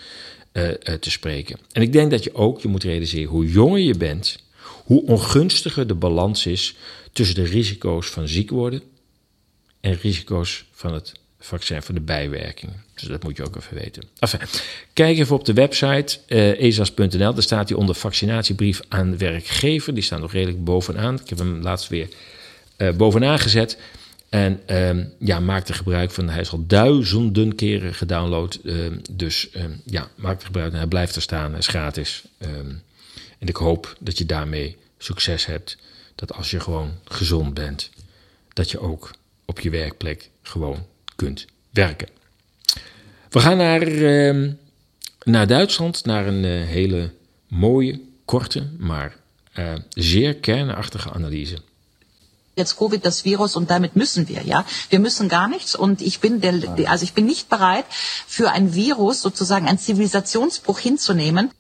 uh, 0.55 0.69
uh, 0.69 0.75
te 0.75 1.11
spreken. 1.11 1.59
En 1.73 1.83
ik 1.83 1.93
denk 1.93 2.11
dat 2.11 2.25
je 2.25 2.35
ook, 2.35 2.61
je 2.61 2.69
moet 2.69 2.83
realiseren, 2.83 3.29
hoe 3.29 3.51
jonger 3.51 3.81
je 3.81 3.97
bent, 3.97 4.39
hoe 4.85 5.07
ongunstiger 5.07 5.87
de 5.87 5.95
balans 5.95 6.47
is 6.47 6.77
tussen 7.13 7.35
de 7.35 7.45
risico's 7.45 8.07
van 8.07 8.29
ziek 8.29 8.51
worden 8.51 8.83
en 9.81 9.99
risico's 10.01 10.65
van 10.73 10.95
het 10.95 11.13
vaccin, 11.39 11.83
van 11.83 11.95
de 11.95 12.01
bijwerkingen. 12.01 12.85
Dus 12.95 13.09
dat 13.09 13.23
moet 13.23 13.37
je 13.37 13.45
ook 13.47 13.57
even 13.57 13.77
weten. 13.77 14.03
Kijk 14.93 15.19
even 15.19 15.37
op 15.37 15.45
de 15.45 15.53
website 15.53 16.19
uh, 16.29 16.61
ezas.nl. 16.61 17.09
Daar 17.19 17.43
staat 17.43 17.69
hij 17.69 17.79
onder 17.79 17.95
vaccinatiebrief 17.95 18.81
aan 18.89 19.19
werkgever. 19.19 19.95
Die 19.95 20.03
staat 20.03 20.21
nog 20.21 20.33
redelijk 20.33 20.65
bovenaan. 20.65 21.21
Ik 21.21 21.29
heb 21.29 21.39
hem 21.39 21.63
laatst 21.63 21.89
weer 21.89 22.09
bovenaan 22.97 23.39
gezet. 23.39 23.79
En 24.35 24.61
um, 24.87 25.13
ja, 25.19 25.41
maak 25.41 25.69
er 25.69 25.75
gebruik 25.75 26.11
van. 26.11 26.29
Hij 26.29 26.41
is 26.41 26.51
al 26.51 26.67
duizenden 26.67 27.55
keren 27.55 27.95
gedownload. 27.95 28.59
Um, 28.65 29.01
dus 29.11 29.49
um, 29.57 29.81
ja, 29.85 30.09
maak 30.15 30.39
er 30.39 30.47
gebruik 30.47 30.71
van. 30.71 30.79
Hij 30.79 30.89
blijft 30.89 31.17
er 31.17 31.23
staan. 31.23 31.51
Hij 31.51 31.59
is 31.59 31.67
gratis. 31.67 32.25
en 33.39 33.49
ik 33.49 33.57
hoop 33.57 33.97
dat 34.01 34.19
je 34.19 34.27
daarmee 34.27 34.77
succes 34.99 35.47
hebt. 35.47 35.79
Dat 36.15 36.33
als 36.33 36.51
je 36.51 36.61
gewoon 36.61 36.93
gezond 37.05 37.55
bent, 37.55 37.91
dat 38.53 38.71
je 38.71 38.81
ook 38.81 39.11
op 39.45 39.61
je 39.61 39.71
werkplek 39.71 40.31
gewoon 40.43 40.87
kunt 41.17 41.47
werken. 41.71 42.09
We 43.31 43.41
gaan 43.41 43.57
naar, 43.57 43.87
naar 45.25 45.47
Duitsland, 45.47 46.05
naar 46.05 46.27
een 46.27 46.45
uh, 46.45 46.67
hele 46.67 47.11
mooie, 47.49 48.01
korte, 48.25 48.67
maar 48.79 49.17
uh, 49.59 49.73
zeer 49.89 50.35
kernachtige 50.35 51.11
analyse. 51.11 51.59
Jetzt 52.57 52.77
Covid 52.79 53.05
das 53.05 53.25
Virus 53.25 53.57
und 53.57 53.69
damit 53.71 53.97
müssen 53.97 54.29
wir, 54.29 54.43
ja. 54.45 54.65
Wir 54.89 55.01
müssen 55.01 55.29
gar 55.29 55.49
nichts 55.49 55.75
und 55.75 56.01
ich 56.01 56.21
bin 56.21 56.41
der, 56.41 56.55
also 56.87 57.05
ich 57.05 57.13
bin 57.13 57.27
nicht 57.27 57.49
bereit, 57.49 57.85
für 58.27 58.51
ein 58.51 58.75
Virus 58.75 59.23
sozusagen 59.23 59.67
einen 59.67 59.79
Zivilisationsbruch 59.79 60.79
hinzunehmen. 60.79 61.51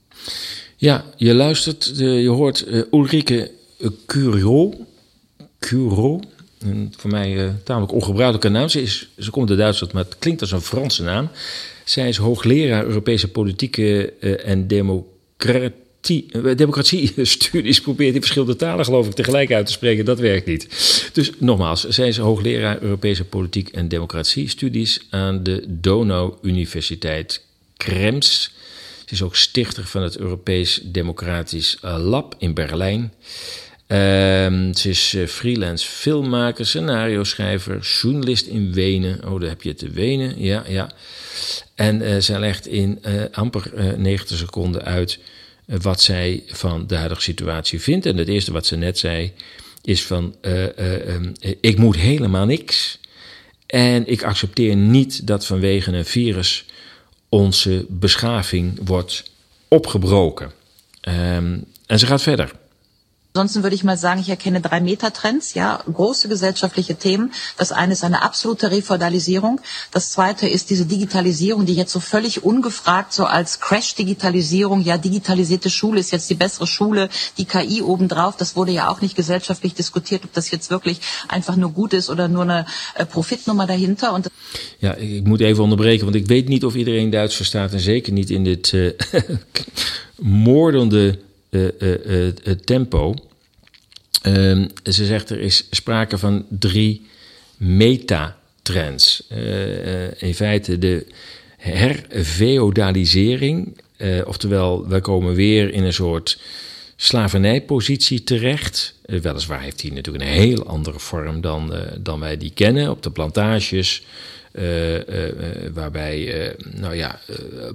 Ja, 0.77 1.05
je 1.17 1.33
luistert, 1.33 1.93
je 1.97 2.29
hoort 2.29 2.65
uh, 2.69 2.83
Ulrike 2.91 3.51
Curo, 4.07 4.75
Curo, 5.59 6.21
een 6.59 6.95
voor 6.97 7.11
mij 7.11 7.33
uh, 7.33 7.51
tamelijk 7.65 7.93
ongebruikelijke 7.93 8.49
naam. 8.49 8.69
Ze, 8.69 8.83
is, 8.83 9.09
ze 9.19 9.31
komt 9.31 9.51
uit 9.51 9.59
Duitsland, 9.59 9.93
maar 9.93 10.05
het 10.05 10.19
klinkt 10.19 10.41
als 10.41 10.53
een 10.53 10.61
Franse 10.61 11.03
naam. 11.03 11.29
Zij 11.85 12.09
is 12.09 12.17
hoogleraar 12.17 12.85
Europese 12.85 13.29
politieke 13.29 14.13
uh, 14.21 14.49
en 14.49 14.67
democratie, 14.67 15.83
democratie-studies. 16.57 17.81
Probeert 17.87 18.13
die 18.13 18.21
verschillende 18.21 18.57
talen, 18.57 18.85
geloof 18.85 19.07
ik, 19.07 19.13
tegelijk 19.13 19.53
uit 19.53 19.67
te 19.67 19.73
spreken. 19.73 20.05
Dat 20.05 20.19
werkt 20.19 20.47
niet. 20.47 20.69
Dus 21.13 21.31
nogmaals, 21.39 21.89
zij 21.89 22.09
is 22.09 22.17
hoogleraar 22.17 22.83
Europese 22.83 23.25
politiek 23.25 23.69
en 23.69 23.89
democratie-studies 23.89 25.07
aan 25.11 25.43
de 25.43 25.65
Donau-Universiteit 25.67 27.45
Krems. 27.77 28.55
Ze 29.07 29.13
is 29.13 29.23
ook 29.23 29.37
stichter 29.37 29.87
van 29.87 30.03
het 30.03 30.17
Europees 30.17 30.81
Democratisch 30.83 31.79
Lab 31.83 32.35
in 32.39 32.55
Berlijn. 32.55 33.13
Um, 33.87 34.75
ze 34.75 34.89
is 34.89 35.15
uh, 35.15 35.27
freelance 35.27 35.87
filmmaker, 35.87 36.67
scenario-schrijver, 36.67 37.79
journalist 37.79 38.47
in 38.47 38.73
Wenen. 38.73 39.29
Oh, 39.29 39.41
daar 39.41 39.49
heb 39.49 39.63
je 39.63 39.69
het 39.69 39.79
te 39.79 39.91
Wenen, 39.91 40.43
ja, 40.43 40.65
ja. 40.69 40.91
En 41.75 42.23
zij 42.23 42.39
legt 42.39 42.67
in 42.67 43.03
amper 43.33 43.73
90 43.97 44.37
seconden 44.37 44.85
uit 44.85 45.19
wat 45.65 46.03
zij 46.03 46.43
van 46.47 46.87
de 46.87 46.97
huidige 46.97 47.23
situatie 47.23 47.81
vindt. 47.81 48.07
En 48.07 48.17
het 48.17 48.29
eerste 48.29 48.53
wat 48.53 48.67
ze 48.67 48.77
net 48.77 48.99
zei 48.99 49.33
is 49.83 50.03
van, 50.03 50.35
um, 50.43 51.33
ik 51.61 51.79
moet 51.79 51.97
helemaal 51.97 52.47
niks. 52.47 52.99
En 53.67 54.07
ik 54.07 54.23
accepteer 54.23 54.77
niet 54.77 55.27
dat 55.27 55.47
vanwege 55.47 55.93
een 55.93 56.05
virus 56.05 56.65
onze 57.29 57.87
beschaving 57.89 58.81
wordt 58.85 59.31
opgebroken. 59.69 60.53
Um, 61.09 61.65
en 61.87 61.99
ze 61.99 62.07
gaat 62.07 62.23
verder. 62.23 62.53
Ansonsten 63.37 63.65
würde 63.65 63.75
ich 63.75 63.83
mal 63.83 63.97
sagen, 63.97 64.21
ich 64.21 64.29
erkenne 64.29 64.61
drei 64.61 64.81
Metatrends, 64.81 65.55
ja, 65.55 65.83
große 65.93 66.29
gesellschaftliche 66.29 66.95
Themen. 66.95 67.33
Das 67.57 67.73
eine 67.73 67.95
ist 67.95 68.05
eine 68.05 68.23
absolute 68.23 68.71
Refeudalisierung. 68.71 69.61
Das 69.91 70.11
zweite 70.11 70.47
ist 70.47 70.71
diese 70.71 70.87
Digitalisierung, 70.87 71.67
die 71.67 71.75
jetzt 71.75 71.91
so 71.91 71.99
völlig 71.99 72.45
ungefragt 72.45 73.13
so 73.13 73.25
als 73.25 73.59
Crash-Digitalisierung, 73.59 74.83
ja, 74.83 74.99
digitalisierte 74.99 75.69
Schule 75.69 75.99
ist 75.99 76.13
jetzt 76.13 76.31
die 76.31 76.37
bessere 76.37 76.69
Schule, 76.69 77.09
die 77.37 77.45
KI 77.45 77.83
obendrauf, 77.83 78.37
das 78.37 78.55
wurde 78.55 78.71
ja 78.71 78.89
auch 78.89 79.01
nicht 79.01 79.17
gesellschaftlich 79.17 79.75
diskutiert, 79.75 80.23
ob 80.25 80.33
das 80.33 80.53
jetzt 80.53 80.71
wirklich 80.71 81.01
einfach 81.27 81.57
nur 81.57 81.73
gut 81.73 81.93
ist 81.93 82.11
oder 82.11 82.29
nur 82.29 82.43
eine 82.43 82.67
äh, 82.95 83.05
Profitnummer 83.05 83.67
dahinter. 83.67 84.13
Und 84.13 84.31
ja, 84.79 84.93
ik 84.93 85.27
moet 85.27 85.41
even 85.41 85.65
onderbreken, 85.65 86.05
want 86.05 86.15
ik 86.15 86.29
weet 86.29 86.49
niet 86.49 86.65
of 86.65 86.77
iedereen 86.77 87.11
Duits 87.11 87.35
verstaat 87.35 87.73
en 87.73 87.81
zeker 87.81 88.13
niet 88.13 88.31
in 88.31 88.45
dit 88.45 88.73
uh, 88.73 88.93
moordende 90.47 91.09
uh, 91.09 91.34
tempo. 92.65 93.15
Ehm, 94.23 94.69
ze 94.85 95.07
zegt 95.07 95.31
er 95.31 95.41
is 95.41 95.67
sprake 95.71 96.19
van 96.19 96.47
drie 96.49 97.07
metatrends. 97.57 99.23
in 100.19 100.35
feite 100.35 100.79
de 100.79 101.07
herfeodalisering, 101.57 103.81
oftewel 104.25 104.89
we 104.89 105.01
komen 105.01 105.35
weer 105.35 105.73
in 105.73 105.85
een 105.85 105.93
soort 105.93 106.39
slavernijpositie 106.97 108.25
terecht. 108.25 108.95
Uh, 109.07 109.21
weliswaar 109.21 109.61
heeft 109.61 109.83
hij 109.83 109.91
natuurlijk 109.91 110.25
een 110.25 110.31
heel 110.31 110.67
andere 110.67 110.99
vorm 110.99 111.41
dan, 111.41 111.75
uh, 111.75 111.81
dan 111.99 112.21
wij 112.21 112.37
die 112.37 112.53
kennen. 112.55 112.91
Op 112.91 113.03
de 113.03 113.11
plantages, 113.11 114.03
uh, 114.03 114.09
waarbij 115.73 116.53
nou 116.75 116.95
ja, 116.95 117.21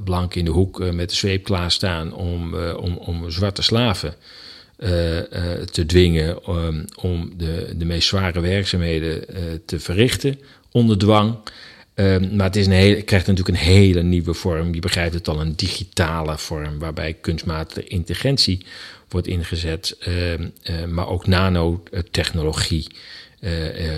blank 0.04 0.36
in 0.36 0.46
de 0.46 0.52
hoek 0.52 0.92
met 0.94 1.10
de 1.10 1.16
zweep 1.16 1.44
klaarstaan 1.44 2.14
om, 2.14 2.56
om, 2.56 2.98
om 2.98 3.32
zwarte 3.32 3.62
slaven 3.62 4.14
te 5.72 5.84
dwingen 5.86 6.38
um, 6.50 6.86
om 6.96 7.34
de, 7.38 7.74
de 7.76 7.86
meest 7.86 8.08
zware 8.08 8.42
werkzaamheden 8.42 9.26
te 9.66 9.80
verrichten 9.80 10.40
onder 10.72 10.98
dwang. 10.98 11.38
Um, 11.96 12.36
maar 12.36 12.46
het 12.46 12.56
is 12.56 12.66
een 12.66 12.72
hele, 12.72 13.02
krijgt 13.02 13.28
natuurlijk 13.28 13.58
een 13.58 13.64
hele 13.64 14.04
nieuwe 14.04 14.34
vorm. 14.34 14.74
Je 14.74 14.80
begrijpt 14.80 15.14
het 15.14 15.28
al, 15.28 15.42
een 15.42 15.56
digitale 15.56 16.38
vorm, 16.38 16.80
waarbij 16.80 17.14
kunstmatige 17.14 17.88
intelligentie 17.88 18.66
wordt 19.10 19.28
ingezet, 19.28 19.98
uh, 20.08 20.86
maar 20.86 21.08
ook 21.08 21.28
nanotechnologie 21.28 22.88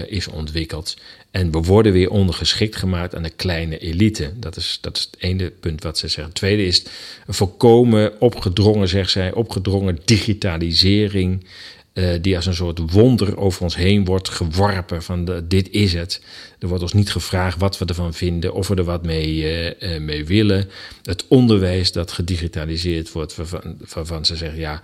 is 0.08 0.27
ontwikkeld. 0.27 0.95
En 1.32 1.51
we 1.51 1.58
worden 1.58 1.91
weer 1.91 2.10
ondergeschikt 2.10 2.75
gemaakt 2.75 3.15
aan 3.15 3.23
de 3.23 3.30
kleine 3.30 3.77
elite. 3.77 4.34
Dat 4.36 4.56
is, 4.56 4.77
dat 4.82 4.97
is 4.97 5.04
het 5.12 5.21
ene 5.21 5.49
punt 5.49 5.84
wat 5.84 5.97
ze 5.97 6.08
zeggen. 6.08 6.25
Het 6.25 6.36
tweede 6.36 6.65
is 6.65 6.84
een 7.27 7.34
volkomen 7.34 8.21
opgedrongen, 8.21 8.88
zegt 8.88 9.12
zij, 9.12 9.34
opgedrongen 9.34 9.99
digitalisering. 10.06 11.45
Uh, 11.93 12.13
die 12.21 12.36
als 12.36 12.45
een 12.45 12.54
soort 12.54 12.91
wonder 12.91 13.38
over 13.38 13.63
ons 13.63 13.75
heen 13.75 14.06
wordt 14.06 14.30
geworpen 14.30 15.04
van 15.04 15.25
de, 15.25 15.47
dit 15.47 15.69
is 15.69 15.93
het. 15.93 16.21
Er 16.60 16.67
wordt 16.67 16.84
ons 16.84 16.93
niet 16.93 17.12
gevraagd 17.12 17.60
wat 17.60 17.77
we 17.77 17.86
ervan 17.86 18.13
vinden, 18.13 18.54
of 18.54 18.67
we 18.67 18.75
er 18.75 18.84
wat 18.84 19.06
mee, 19.06 19.75
mee 19.99 20.25
willen. 20.25 20.69
Het 21.04 21.25
onderwijs 21.27 21.91
dat 21.91 22.12
gedigitaliseerd 22.12 23.12
wordt, 23.12 23.36
waarvan, 23.36 23.77
waarvan 23.93 24.25
ze 24.25 24.36
zeggen 24.36 24.60
ja, 24.60 24.82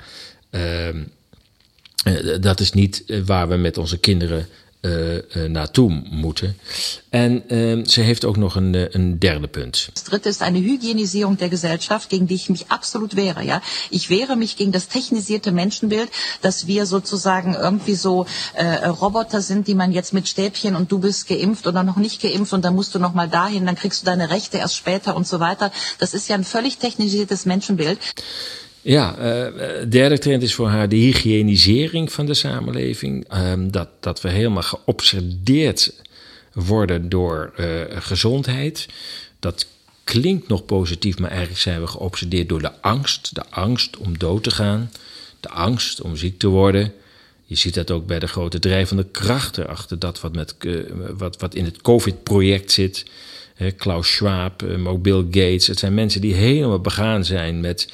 ehm, 0.50 1.04
dat 2.42 2.60
is 2.60 2.72
niet 2.72 3.04
waar 3.26 3.48
we 3.48 3.56
met 3.56 3.78
onze 3.78 3.98
kinderen 3.98 4.48
uh, 4.82 5.16
uh, 5.16 5.50
naartoe 5.50 6.04
moeten. 6.10 6.58
En 7.10 7.44
uh, 7.48 7.86
ze 7.86 8.02
heeft 8.02 8.26
ook 8.26 8.38
nog 8.38 8.56
een, 8.56 8.88
een 8.96 9.20
derde 9.20 9.48
punt. 9.48 9.90
Das 9.94 10.04
dritte 10.04 10.30
ist 10.30 10.42
eine 10.42 10.60
Hygienisierung 10.60 11.38
der 11.38 11.50
Gesellschaft, 11.50 12.10
gegen 12.10 12.28
die 12.28 12.36
ich 12.36 12.50
mich 12.50 12.66
absolut 12.68 13.16
wehre. 13.16 13.44
Ja? 13.44 13.62
Ich 13.90 14.10
wehre 14.10 14.36
mich 14.36 14.56
gegen 14.56 14.72
das 14.72 14.88
technisierte 14.88 15.52
Menschenbild, 15.52 16.10
dass 16.42 16.68
wir 16.68 16.86
sozusagen 16.86 17.56
irgendwie 17.56 17.96
so 17.96 18.26
äh, 18.54 18.88
Roboter 18.88 19.42
sind, 19.42 19.68
die 19.68 19.76
man 19.76 19.92
jetzt 19.92 20.14
mit 20.14 20.28
Stäbchen 20.28 20.76
und 20.76 20.92
du 20.92 21.00
bist 21.00 21.28
geimpft 21.28 21.68
oder 21.68 21.84
noch 21.84 21.98
nicht 21.98 22.22
geimpft 22.22 22.54
und 22.54 22.64
dann 22.64 22.76
musst 22.76 22.94
du 22.94 23.00
noch 23.00 23.14
mal 23.14 23.30
dahin, 23.30 23.66
dann 23.66 23.76
kriegst 23.76 24.02
du 24.02 24.06
deine 24.06 24.30
Rechte 24.30 24.58
erst 24.58 24.76
später 24.76 25.16
und 25.16 25.28
so 25.28 25.40
weiter. 25.40 25.72
Das 25.98 26.14
ist 26.14 26.30
ja 26.30 26.36
ein 26.36 26.44
völlig 26.44 26.78
technisiertes 26.78 27.46
Menschenbild. 27.46 28.00
Ja, 28.88 29.16
uh, 29.18 29.90
derde 29.90 30.18
trend 30.18 30.44
is 30.44 30.54
voor 30.54 30.68
haar 30.68 30.90
de 30.90 30.96
hygienisering 30.96 32.12
van 32.12 32.26
de 32.26 32.34
samenleving. 32.34 33.34
Uh, 33.34 33.54
dat, 33.58 33.90
dat 34.00 34.22
we 34.22 34.30
helemaal 34.30 34.64
geobsedeerd 34.64 35.94
worden 36.54 37.10
door 37.10 37.54
uh, 37.60 37.68
gezondheid. 37.90 38.88
Dat 39.40 39.68
klinkt 40.04 40.48
nog 40.48 40.66
positief, 40.66 41.20
maar 41.20 41.30
eigenlijk 41.30 41.60
zijn 41.60 41.82
we 41.82 41.88
geobsedeerd 41.88 42.50
door 42.50 42.62
de 42.62 42.82
angst. 42.82 43.36
De 43.36 43.46
angst 43.50 43.98
om 43.98 44.18
dood 44.18 44.44
te 44.44 44.52
gaan. 44.52 44.92
De 45.40 45.50
angst 45.50 46.02
om 46.02 46.16
ziek 46.16 46.40
te 46.40 46.48
worden. 46.48 46.94
Je 47.46 47.56
ziet 47.56 47.74
dat 47.74 47.92
ook 47.92 48.06
bij 48.06 48.20
de 48.20 48.28
grote 48.28 48.60
drijvende 48.60 49.06
krachten 49.12 49.68
achter 49.68 50.00
dat 50.00 50.22
wat, 50.22 50.36
met, 50.36 50.56
wat, 51.18 51.38
wat 51.40 51.56
in 51.56 51.66
het 51.66 51.82
COVID-project 51.82 52.72
zit. 52.72 53.06
Klaus 53.78 54.16
Schwab, 54.16 54.62
eh, 54.62 54.94
Bill 54.94 55.26
Gates. 55.32 55.68
Het 55.68 55.80
zijn 55.80 55.94
mensen 55.94 56.22
die 56.22 56.34
helemaal 56.34 56.80
begaan 56.80 57.26
zijn 57.26 57.60
met, 57.60 57.88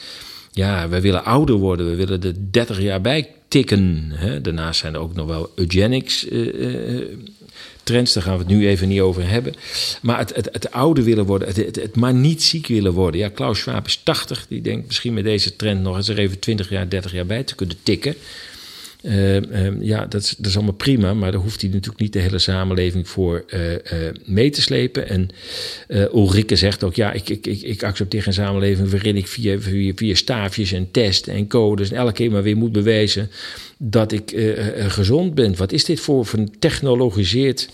ja, 0.53 0.89
we 0.89 1.01
willen 1.01 1.25
ouder 1.25 1.55
worden, 1.55 1.89
we 1.89 1.95
willen 1.95 2.21
er 2.21 2.33
30 2.51 2.81
jaar 2.81 3.01
bij 3.01 3.29
tikken. 3.47 4.11
Hè. 4.13 4.41
Daarnaast 4.41 4.79
zijn 4.79 4.93
er 4.93 4.99
ook 4.99 5.13
nog 5.13 5.27
wel 5.27 5.51
eugenics 5.55 6.27
eh, 6.27 6.97
eh, 6.97 7.07
trends, 7.83 8.13
daar 8.13 8.23
gaan 8.23 8.33
we 8.33 8.39
het 8.39 8.47
nu 8.47 8.67
even 8.67 8.87
niet 8.87 8.99
over 8.99 9.29
hebben. 9.29 9.53
Maar 10.01 10.17
het, 10.17 10.35
het, 10.35 10.49
het 10.51 10.71
ouder 10.71 11.03
willen 11.03 11.25
worden, 11.25 11.47
het, 11.47 11.57
het, 11.57 11.75
het 11.75 11.95
maar 11.95 12.13
niet 12.13 12.43
ziek 12.43 12.67
willen 12.67 12.93
worden. 12.93 13.19
Ja, 13.19 13.29
Klaus 13.29 13.59
Schwab 13.59 13.85
is 13.85 13.99
80, 14.03 14.45
die 14.49 14.61
denkt 14.61 14.87
misschien 14.87 15.13
met 15.13 15.23
deze 15.23 15.55
trend 15.55 15.81
nog 15.81 15.95
eens 15.95 16.07
er 16.07 16.17
even 16.17 16.39
20 16.39 16.69
jaar, 16.69 16.89
30 16.89 17.11
jaar 17.11 17.25
bij 17.25 17.43
te 17.43 17.55
kunnen 17.55 17.77
tikken. 17.83 18.15
Uh, 19.05 19.35
uh, 19.35 19.81
ja, 19.81 20.05
dat 20.05 20.21
is, 20.21 20.35
dat 20.37 20.45
is 20.45 20.55
allemaal 20.55 20.73
prima, 20.73 21.13
maar 21.13 21.31
daar 21.31 21.41
hoeft 21.41 21.61
hij 21.61 21.69
natuurlijk 21.69 22.01
niet 22.01 22.13
de 22.13 22.19
hele 22.19 22.39
samenleving 22.39 23.07
voor 23.07 23.45
uh, 23.53 23.59
mee 24.25 24.49
te 24.49 24.61
slepen. 24.61 25.09
En 25.09 25.29
Ulrike 26.13 26.55
zegt 26.55 26.83
ook, 26.83 26.95
ja, 26.95 27.11
ik, 27.11 27.29
ik, 27.29 27.47
ik, 27.47 27.61
ik 27.61 27.83
accepteer 27.83 28.23
geen 28.23 28.33
samenleving 28.33 28.89
waarin 28.89 29.15
ik 29.15 29.27
via, 29.27 29.59
via, 29.59 29.91
via 29.95 30.15
staafjes 30.15 30.71
en 30.71 30.91
testen 30.91 31.33
en 31.33 31.47
codes 31.47 31.91
en 31.91 31.97
elke 31.97 32.13
keer 32.13 32.31
maar 32.31 32.43
weer 32.43 32.57
moet 32.57 32.71
bewijzen 32.71 33.29
dat 33.77 34.11
ik 34.11 34.31
gezond 34.87 35.35
ben. 35.35 35.55
Wat 35.55 35.71
is 35.71 35.85
dit 35.85 35.99
voor, 35.99 36.29
een 36.33 36.55
technologiseerd 36.59 37.69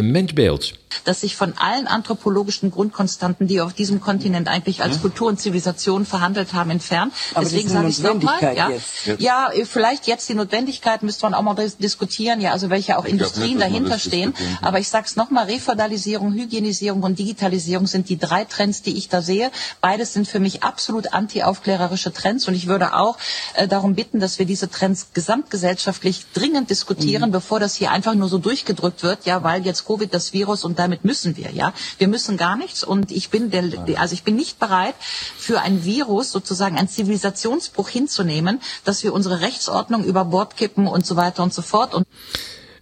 mensbeeld? 0.00 0.78
dass 1.04 1.20
sich 1.20 1.36
von 1.36 1.54
allen 1.56 1.86
anthropologischen 1.86 2.70
Grundkonstanten, 2.70 3.46
die 3.46 3.60
auf 3.60 3.72
diesem 3.72 4.00
Kontinent 4.00 4.48
eigentlich 4.48 4.82
als 4.82 5.00
Kultur 5.00 5.28
und 5.28 5.40
Zivilisation 5.40 6.04
verhandelt 6.04 6.52
haben, 6.52 6.70
entfernt. 6.70 7.12
Aber 7.34 7.44
Deswegen 7.44 7.68
sage 7.68 7.88
ich 7.88 7.98
es 7.98 8.02
nochmal. 8.02 8.34
Notwendigkeit 8.34 8.80
Ja, 9.18 9.50
ja, 9.54 9.64
vielleicht 9.64 10.06
jetzt 10.06 10.28
die 10.28 10.34
Notwendigkeit 10.34 11.02
müsste 11.02 11.24
man 11.26 11.34
auch 11.34 11.42
mal 11.42 11.54
dis 11.54 11.76
diskutieren, 11.76 12.40
ja, 12.40 12.52
also 12.52 12.70
welche 12.70 12.98
auch 12.98 13.04
Ich 13.04 13.12
Industrien 13.12 13.58
nicht, 13.58 13.60
dahinter 13.60 13.98
stehen. 13.98 14.34
Aber 14.62 14.78
ich 14.78 14.88
sage 14.88 15.06
es 15.06 15.16
nochmal, 15.16 15.46
Refeudalisierung, 15.46 16.32
Hygienisierung 16.32 17.02
und 17.02 17.18
Digitalisierung 17.18 17.86
sind 17.86 18.08
die 18.08 18.18
drei 18.18 18.44
Trends, 18.44 18.82
die 18.82 18.96
ich 18.96 19.08
da 19.08 19.22
sehe. 19.22 19.50
Beides 19.80 20.12
sind 20.12 20.28
für 20.28 20.40
mich 20.40 20.62
absolut 20.62 21.12
anti-aufklärerische 21.12 22.12
Trends 22.12 22.48
und 22.48 22.54
ich 22.54 22.66
würde 22.66 22.94
auch 22.94 23.16
äh, 23.54 23.68
darum 23.68 23.94
bitten, 23.94 24.20
dass 24.20 24.38
wir 24.38 24.46
diese 24.46 24.68
Trends 24.70 25.08
gesamtgesellschaftlich 25.30 26.26
dringend 26.34 26.70
diskutieren, 26.70 27.30
bevor 27.30 27.60
das 27.60 27.76
hier 27.76 27.92
einfach 27.92 28.14
nur 28.14 28.28
so 28.28 28.38
durchgedrückt 28.38 29.04
wird, 29.04 29.26
ja, 29.26 29.44
weil 29.44 29.64
jetzt 29.64 29.86
Covid 29.86 30.12
das 30.12 30.32
Virus 30.32 30.64
und 30.64 30.78
damit 30.80 31.04
müssen 31.04 31.36
wir, 31.36 31.50
ja. 31.52 31.72
Wir 31.98 32.08
müssen 32.08 32.36
gar 32.36 32.56
nichts 32.56 32.82
und 32.82 33.12
ich 33.12 33.30
bin 33.30 33.50
der, 33.50 33.64
also 33.96 34.14
ich 34.14 34.24
bin 34.24 34.34
nicht 34.34 34.58
bereit, 34.58 34.96
für 35.38 35.60
ein 35.60 35.84
Virus 35.84 36.32
sozusagen 36.32 36.76
einen 36.76 36.88
Zivilisationsbruch 36.88 37.88
hinzunehmen, 37.88 38.60
dass 38.84 39.04
wir 39.04 39.12
unsere 39.12 39.40
Rechtsordnung 39.40 40.04
über 40.04 40.24
Bord 40.24 40.56
kippen 40.56 40.88
und 40.88 41.06
so 41.06 41.14
weiter 41.14 41.44
und 41.44 41.54
so 41.54 41.62
fort. 41.62 41.94
Und 41.94 42.06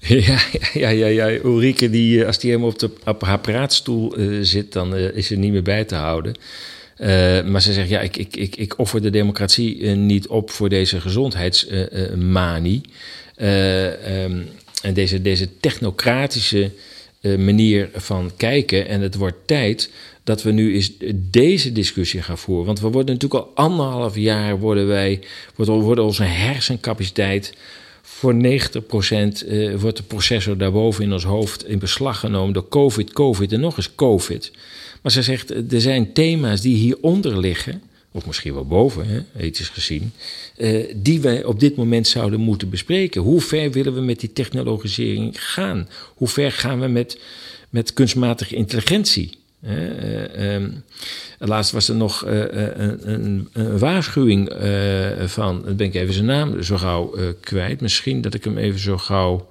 Ja, 0.00 0.38
ja, 0.74 0.90
ja, 0.90 1.08
ja. 1.08 1.44
Ulrike, 1.44 1.90
die, 1.90 2.24
als 2.24 2.38
die 2.38 2.50
helemaal 2.50 2.70
op, 2.70 2.78
de, 2.78 2.90
op 3.04 3.22
haar 3.22 3.40
praatstoel 3.40 4.16
eh, 4.16 4.38
zit, 4.42 4.72
dan 4.72 4.94
eh, 4.94 5.16
is 5.16 5.26
ze 5.26 5.36
niet 5.36 5.52
meer 5.52 5.62
bij 5.62 5.84
te 5.84 5.94
houden. 5.94 6.34
Eh, 6.98 7.42
maar 7.44 7.62
ze 7.62 7.72
zegt, 7.72 7.88
ja, 7.88 8.00
ik, 8.00 8.16
ik, 8.16 8.36
ik, 8.36 8.56
ik 8.56 8.78
offer 8.78 9.02
de 9.02 9.10
democratie 9.10 9.80
eh, 9.80 9.96
niet 9.96 10.26
op 10.26 10.50
voor 10.50 10.68
deze 10.68 11.00
gezondheidsmanie. 11.00 12.80
Eh, 13.34 14.22
ehm, 14.22 14.40
en 14.82 14.94
deze, 14.94 15.22
deze 15.22 15.48
technocratische 15.60 16.70
manier 17.20 17.88
van 17.94 18.30
kijken. 18.36 18.88
En 18.88 19.00
het 19.00 19.14
wordt 19.14 19.36
tijd 19.46 19.90
dat 20.24 20.42
we 20.42 20.50
nu 20.50 20.74
eens 20.74 20.92
deze 21.14 21.72
discussie 21.72 22.22
gaan 22.22 22.38
voeren. 22.38 22.66
Want 22.66 22.80
we 22.80 22.88
worden 22.88 23.14
natuurlijk 23.14 23.44
al 23.44 23.64
anderhalf 23.64 24.16
jaar, 24.16 24.58
worden 24.58 24.86
wij, 24.86 25.20
wordt, 25.54 26.00
onze 26.00 26.22
hersencapaciteit 26.22 27.52
voor 28.18 28.34
90% 28.34 29.46
eh, 29.48 29.74
wordt 29.74 29.96
de 29.96 30.02
processor 30.02 30.58
daarboven 30.58 31.04
in 31.04 31.12
ons 31.12 31.24
hoofd 31.24 31.68
in 31.68 31.78
beslag 31.78 32.20
genomen 32.20 32.52
door 32.52 32.68
COVID, 32.68 33.12
COVID 33.12 33.52
en 33.52 33.60
nog 33.60 33.76
eens 33.76 33.94
COVID. 33.94 34.52
Maar 35.02 35.12
ze 35.12 35.22
zegt, 35.22 35.50
eh, 35.50 35.72
er 35.72 35.80
zijn 35.80 36.12
thema's 36.12 36.60
die 36.60 36.76
hieronder 36.76 37.38
liggen, 37.38 37.82
of 38.12 38.26
misschien 38.26 38.54
wel 38.54 38.66
boven, 38.66 39.06
hè, 39.06 39.20
ethisch 39.36 39.68
gezien, 39.68 40.12
eh, 40.56 40.94
die 40.96 41.20
wij 41.20 41.44
op 41.44 41.60
dit 41.60 41.76
moment 41.76 42.08
zouden 42.08 42.40
moeten 42.40 42.70
bespreken. 42.70 43.22
Hoe 43.22 43.40
ver 43.40 43.70
willen 43.70 43.94
we 43.94 44.00
met 44.00 44.20
die 44.20 44.32
technologisering 44.32 45.44
gaan? 45.44 45.88
Hoe 46.14 46.28
ver 46.28 46.52
gaan 46.52 46.80
we 46.80 46.86
met, 46.86 47.18
met 47.70 47.92
kunstmatige 47.92 48.54
intelligentie? 48.54 49.30
Eh, 49.60 50.54
ehm, 50.54 50.70
laatst 51.38 51.72
was 51.72 51.88
er 51.88 51.94
nog 51.94 52.24
eh, 52.24 52.64
eh, 52.64 52.92
een, 53.02 53.48
een, 53.52 53.78
waarschuwing 53.78 54.48
eh, 54.48 55.26
van, 55.26 55.64
ben 55.76 55.86
ik 55.86 55.94
even 55.94 56.14
zijn 56.14 56.26
naam 56.26 56.62
zo 56.62 56.76
gauw 56.76 57.14
kwijt. 57.40 57.80
Misschien 57.80 58.20
dat 58.20 58.34
ik 58.34 58.44
hem 58.44 58.58
even 58.58 58.80
zo 58.80 58.98
gauw 58.98 59.48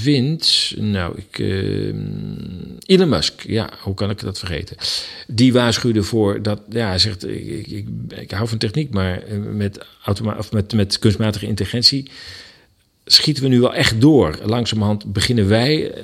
vind. 0.00 0.72
Nou, 0.76 1.16
ik, 1.16 1.38
eh, 1.38 2.96
Elon 2.96 3.08
Musk, 3.08 3.42
ja, 3.46 3.70
hoe 3.80 3.94
kan 3.94 4.10
ik 4.10 4.20
dat 4.20 4.38
vergeten? 4.38 4.76
Die 5.26 5.52
waarschuwde 5.52 6.02
voor 6.02 6.42
dat, 6.42 6.60
ja, 6.68 6.88
hij 6.88 6.98
zegt, 6.98 7.28
ik, 7.28 7.66
ik, 7.66 7.86
ik, 8.08 8.30
hou 8.30 8.48
van 8.48 8.58
techniek, 8.58 8.90
maar 8.90 9.22
met, 9.52 9.86
of 10.38 10.52
met, 10.52 10.72
met 10.72 10.98
kunstmatige 10.98 11.46
intelligentie 11.46 12.10
schieten 13.12 13.42
we 13.42 13.48
nu 13.48 13.60
wel 13.60 13.74
echt 13.74 14.00
door. 14.00 14.38
Langzamerhand 14.44 15.12
beginnen 15.12 15.48
wij 15.48 15.90
eh, 15.90 16.02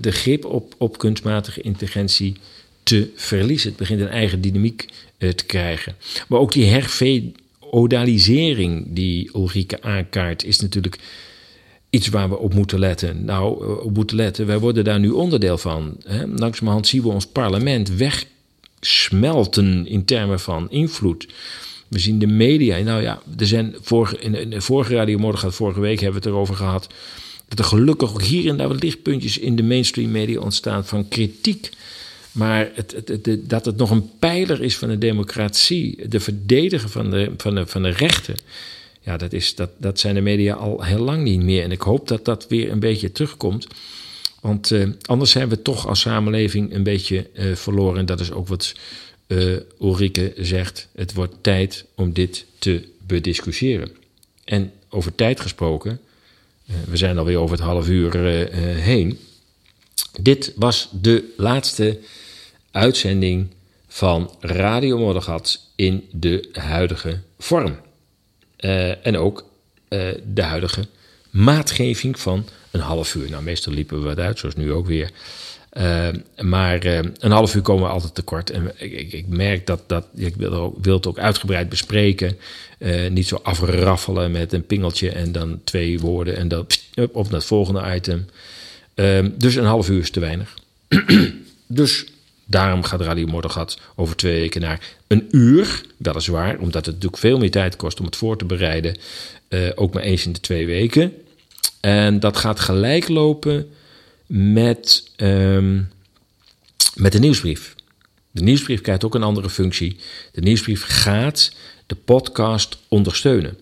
de- 0.00 0.12
grip 0.12 0.44
op, 0.44 0.74
op 0.78 0.98
kunstmatige 0.98 1.60
intelligentie 1.60 2.36
te 2.82 3.10
verliezen. 3.16 3.68
Het 3.68 3.78
begint 3.78 4.00
een 4.00 4.08
eigen 4.08 4.40
dynamiek 4.40 4.86
eh, 5.18 5.28
te 5.28 5.44
krijgen. 5.44 5.94
Maar 6.28 6.40
ook 6.40 6.52
die 6.52 6.66
herfeodalisering 6.66 8.84
die 8.88 9.30
Ulrike 9.34 9.82
aankaart... 9.82 10.44
is 10.44 10.60
natuurlijk 10.60 10.98
iets 11.90 12.08
waar 12.08 12.28
we 12.28 12.38
op 12.38 12.54
moeten 12.54 12.78
letten. 12.78 13.24
Nou, 13.24 13.64
eh, 13.64 13.84
op 13.84 13.94
moeten 13.94 14.16
letten, 14.16 14.46
wij 14.46 14.58
worden 14.58 14.84
daar 14.84 15.00
nu 15.00 15.10
onderdeel 15.10 15.58
van. 15.58 15.96
Hè? 16.04 16.26
Langzamerhand 16.26 16.86
zien 16.86 17.02
we 17.02 17.08
ons 17.08 17.26
parlement 17.26 17.88
wegsmelten 17.88 19.86
in 19.86 20.04
termen 20.04 20.40
van 20.40 20.70
invloed. 20.70 21.26
We 21.94 22.00
zien 22.00 22.18
de 22.18 22.26
media. 22.26 22.78
Nou 22.78 23.02
ja, 23.02 23.22
er 23.38 23.46
zijn 23.46 23.74
vorige, 23.80 24.18
in 24.18 24.50
de- 24.50 24.60
vorige 24.60 24.94
Radio 24.94 25.18
Morgen 25.18 25.38
gaat 25.38 25.54
vorige 25.54 25.80
week 25.80 26.00
hebben 26.00 26.20
we 26.22 26.26
het 26.28 26.34
erover 26.36 26.54
gehad. 26.54 26.86
Dat 27.48 27.58
er 27.58 27.64
gelukkig 27.64 28.10
ook 28.12 28.22
hier 28.22 28.48
en 28.50 28.56
daar 28.56 28.68
wat 28.68 28.82
lichtpuntjes 28.82 29.38
in 29.38 29.56
de 29.56 29.62
mainstream 29.62 30.10
media 30.10 30.40
ontstaan 30.40 30.86
van 30.86 31.08
kritiek. 31.08 31.70
Maar 32.32 32.70
het- 32.74 33.02
het- 33.06 33.38
dat 33.50 33.64
het 33.64 33.76
nog 33.76 33.90
een 33.90 34.10
pijler 34.18 34.62
is 34.62 34.76
van 34.76 34.88
de 34.88 34.98
democratie, 34.98 36.08
de 36.08 36.20
verdediger 36.20 36.88
van 36.88 37.10
de, 37.10 37.32
van 37.36 37.54
de, 37.54 37.66
van 37.66 37.82
de 37.82 37.88
rechten. 37.90 38.36
Ja, 39.00 39.16
dat, 39.16 39.32
is, 39.32 39.54
dat, 39.54 39.70
dat 39.78 39.98
zijn 40.00 40.14
de 40.14 40.20
media 40.20 40.54
al 40.54 40.82
heel 40.82 40.98
lang 41.04 41.22
niet 41.22 41.42
meer. 41.42 41.62
En 41.62 41.72
ik 41.72 41.80
hoop 41.80 42.08
dat 42.08 42.24
dat 42.24 42.46
weer 42.48 42.70
een 42.70 42.80
beetje 42.80 43.12
terugkomt. 43.12 43.66
Want 44.40 44.70
eh, 44.70 44.88
anders 45.02 45.30
zijn 45.30 45.48
we 45.48 45.62
toch 45.62 45.86
als 45.88 46.00
samenleving 46.00 46.74
een 46.74 46.82
beetje 46.82 47.26
eh, 47.34 47.54
verloren. 47.54 47.98
En 47.98 48.06
dat 48.06 48.20
is 48.20 48.32
ook 48.32 48.48
wat 48.48 48.74
eh 49.26 49.56
Ulrike 49.80 50.32
zegt. 50.36 50.88
Het 50.94 51.14
wordt 51.14 51.34
tijd 51.40 51.84
om 51.94 52.12
dit 52.12 52.46
te 52.58 52.88
bediscussiëren. 53.06 53.96
En 54.44 54.72
over 54.88 55.14
tijd 55.14 55.40
gesproken, 55.40 56.00
eh, 56.66 56.74
we 56.88 56.96
zijn 56.96 57.18
alweer 57.18 57.38
over 57.38 57.56
het 57.56 57.64
half 57.64 57.88
uur 57.88 58.26
eh, 58.26 58.76
heen. 58.82 59.18
Dit 60.20 60.52
was 60.56 60.88
de 61.00 61.32
laatste 61.36 61.98
uitzending 62.70 63.48
van 63.88 64.30
Radio 64.40 64.98
Moddergat 64.98 65.70
in 65.74 66.08
de 66.12 66.48
huidige 66.52 67.20
vorm. 67.38 67.76
En 69.02 69.16
ook 69.16 69.44
de 70.24 70.42
huidige 70.42 70.86
maatgeving 71.30 72.20
van 72.20 72.48
een 72.70 72.80
half 72.80 73.14
uur. 73.14 73.30
Nou, 73.30 73.42
meestal 73.42 73.72
liepen 73.72 73.98
we 74.00 74.04
wat 74.04 74.18
uit, 74.18 74.38
zoals 74.38 74.56
nu 74.56 74.72
ook 74.72 74.86
weer. 74.86 75.10
Eh, 75.74 76.08
maar 76.38 76.78
eh, 76.78 76.98
een 77.18 77.30
half 77.30 77.54
uur 77.54 77.62
komen 77.62 77.82
we 77.82 77.88
altijd 77.88 78.14
tekort. 78.14 78.50
En 78.50 78.72
ik, 78.76 79.12
ik, 79.12 79.26
merk 79.26 79.66
dat, 79.66 79.82
dat 79.86 80.06
ik 80.14 80.36
wil, 80.36 80.52
ook, 80.52 80.76
wil 80.80 80.96
het 80.96 81.06
ook 81.06 81.18
uitgebreid 81.18 81.68
bespreken. 81.68 82.36
Eh, 82.78 83.10
niet 83.10 83.26
zo 83.28 83.40
afraffelen 83.42 84.30
met 84.30 84.52
een 84.52 84.66
pingeltje 84.66 85.10
en 85.10 85.32
dan 85.32 85.60
twee 85.64 86.00
woorden 86.00 86.36
en 86.36 86.48
dan 86.48 86.66
op 87.12 87.24
naar 87.24 87.32
het 87.32 87.44
volgende 87.44 87.94
item. 87.94 88.26
Eh, 88.94 89.24
dus 89.36 89.54
een 89.54 89.64
half 89.64 89.88
uur 89.88 90.00
is 90.00 90.10
te 90.10 90.20
weinig. 90.20 90.58
dus 91.66 92.06
daarom 92.44 92.82
gaat 92.82 93.00
Radio 93.00 93.26
Moddergat 93.26 93.80
over 93.96 94.16
twee 94.16 94.40
weken 94.40 94.60
naar 94.60 94.80
een 95.06 95.28
uur. 95.30 95.80
Weliswaar, 95.96 96.58
omdat 96.58 96.86
het 96.86 96.94
natuurlijk 96.94 97.22
veel 97.22 97.38
meer 97.38 97.50
tijd 97.50 97.76
kost 97.76 97.98
om 97.98 98.06
het 98.06 98.16
voor 98.16 98.36
te 98.38 98.44
bereiden. 98.44 98.96
eh, 99.48 99.60
ook 99.74 99.94
maar 99.94 100.02
eens 100.02 100.26
in 100.26 100.32
de 100.32 100.40
twee 100.40 100.66
weken. 100.66 101.12
En 101.80 102.20
dat 102.20 102.36
gaat 102.36 102.60
gelijk 102.60 103.08
lopen 103.08 103.68
met, 104.26 105.10
ehm, 105.16 105.82
met 106.94 107.12
de 107.12 107.18
nieuwsbrief. 107.18 107.74
De 108.30 108.42
nieuwsbrief 108.42 108.80
krijgt 108.80 109.04
ook 109.04 109.14
een 109.14 109.22
andere 109.22 109.50
functie. 109.50 109.96
De 110.32 110.40
nieuwsbrief 110.40 110.84
gaat 110.86 111.52
de 111.86 111.94
podcast 111.94 112.78
ondersteunen. 112.88 113.58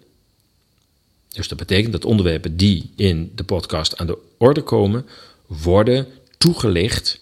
Dus 1.29 1.49
dat 1.49 1.59
betekent 1.59 1.93
dat 1.93 2.05
onderwerpen 2.05 2.57
die 2.57 2.91
in 2.97 3.33
de 3.35 3.45
podcast 3.45 3.99
aan 3.99 4.07
de 4.07 4.19
orde 4.39 4.63
komen, 4.63 5.07
worden 5.47 6.07
toegelicht 6.39 7.21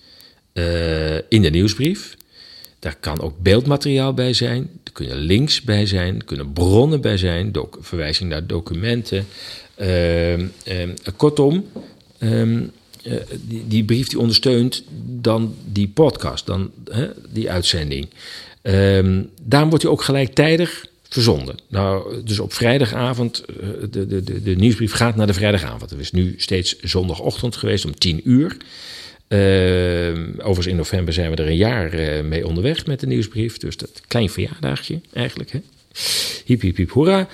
eh, 0.53 1.17
in 1.17 1.43
de 1.43 1.51
nieuwsbrief. 1.51 2.17
Daar 2.79 2.97
kan 3.01 3.21
ook 3.21 3.39
beeldmateriaal 3.39 4.15
bij 4.15 4.33
zijn, 4.33 4.71
er 4.85 4.93
kunnen 4.93 5.17
links 5.17 5.63
bij 5.63 5.87
zijn, 5.87 6.17
er 6.17 6.25
kunnen 6.25 6.53
bronnen 6.53 7.01
bij 7.01 7.17
zijn, 7.17 7.53
verwijzing 7.81 8.31
naar 8.31 8.47
documenten. 8.47 9.27
Ehm, 9.75 10.47
ehm, 10.65 10.95
kortom, 11.17 11.67
eh, 13.03 13.13
die, 13.41 13.65
die 13.69 13.85
brief 13.85 14.09
die 14.09 14.19
ondersteunt 14.19 14.85
dan 15.05 15.55
die 15.73 15.89
podcast, 15.89 16.47
dan 16.47 16.71
hè, 16.91 17.09
die 17.33 17.51
uitzending. 17.51 18.09
Ehm, 18.63 19.23
daarom 19.43 19.69
wordt 19.69 19.85
hij 19.85 19.93
ook 19.93 20.03
gelijktijdig 20.03 20.85
verzonden. 21.09 21.59
Nou, 21.69 22.23
dus 22.25 22.39
op 22.39 22.53
vrijdagavond, 22.53 23.45
eh, 23.45 23.67
de, 23.91 24.07
de, 24.07 24.25
de, 24.25 24.43
de 24.43 24.57
nieuwsbrief 24.57 24.93
gaat 24.93 25.17
naar 25.17 25.27
de 25.27 25.35
vrijdagavond. 25.35 25.91
Het 25.91 26.01
is 26.01 26.13
nu 26.13 26.35
steeds 26.37 26.79
zondagochtend 26.79 27.57
geweest 27.57 27.85
om 27.85 27.99
10 27.99 28.21
uur. 28.25 28.57
Uh, 29.29 29.39
overigens 30.37 30.67
in 30.67 30.77
november 30.77 31.15
zijn 31.15 31.31
we 31.31 31.37
er 31.37 31.47
een 31.47 31.57
jaar 31.57 32.01
uh, 32.01 32.23
mee 32.23 32.47
onderweg 32.47 32.87
met 32.87 33.01
de 33.01 33.07
nieuwsbrief. 33.07 33.59
Dus 33.59 33.77
dat 33.77 34.01
klein 34.09 34.31
verjaardagje 34.31 35.01
eigenlijk. 35.13 35.53
Hè? 35.53 35.61
Hiep, 36.45 36.61
hiep, 36.61 36.77
hiep, 36.77 36.91
hoera. 36.91 37.29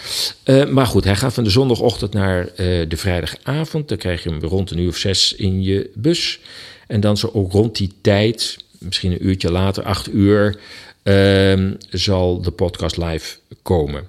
Uh, 0.44 0.66
maar 0.68 0.86
goed, 0.86 1.04
hij 1.04 1.16
gaat 1.16 1.34
van 1.34 1.44
de 1.44 1.50
zondagochtend 1.50 2.12
naar 2.12 2.48
de 2.88 2.96
vrijdagavond. 2.96 3.88
Dan 3.88 3.98
krijg 3.98 4.22
je 4.22 4.28
hem 4.28 4.40
rond 4.40 4.70
een 4.70 4.78
uur 4.78 4.88
of 4.88 4.96
zes 4.96 5.32
in 5.32 5.62
je 5.62 5.90
bus. 5.94 6.40
En 6.86 7.00
dan 7.00 7.16
zo 7.16 7.30
ook 7.32 7.52
rond 7.52 7.76
die 7.76 7.92
tijd, 8.00 8.56
misschien 8.78 9.12
een 9.12 9.26
uurtje 9.26 9.50
later, 9.50 9.82
acht 9.82 10.12
uur, 10.12 10.58
ehm, 11.02 11.74
zal 11.90 12.42
de 12.42 12.50
podcast 12.50 12.96
live 12.96 13.36
komen. 13.62 14.06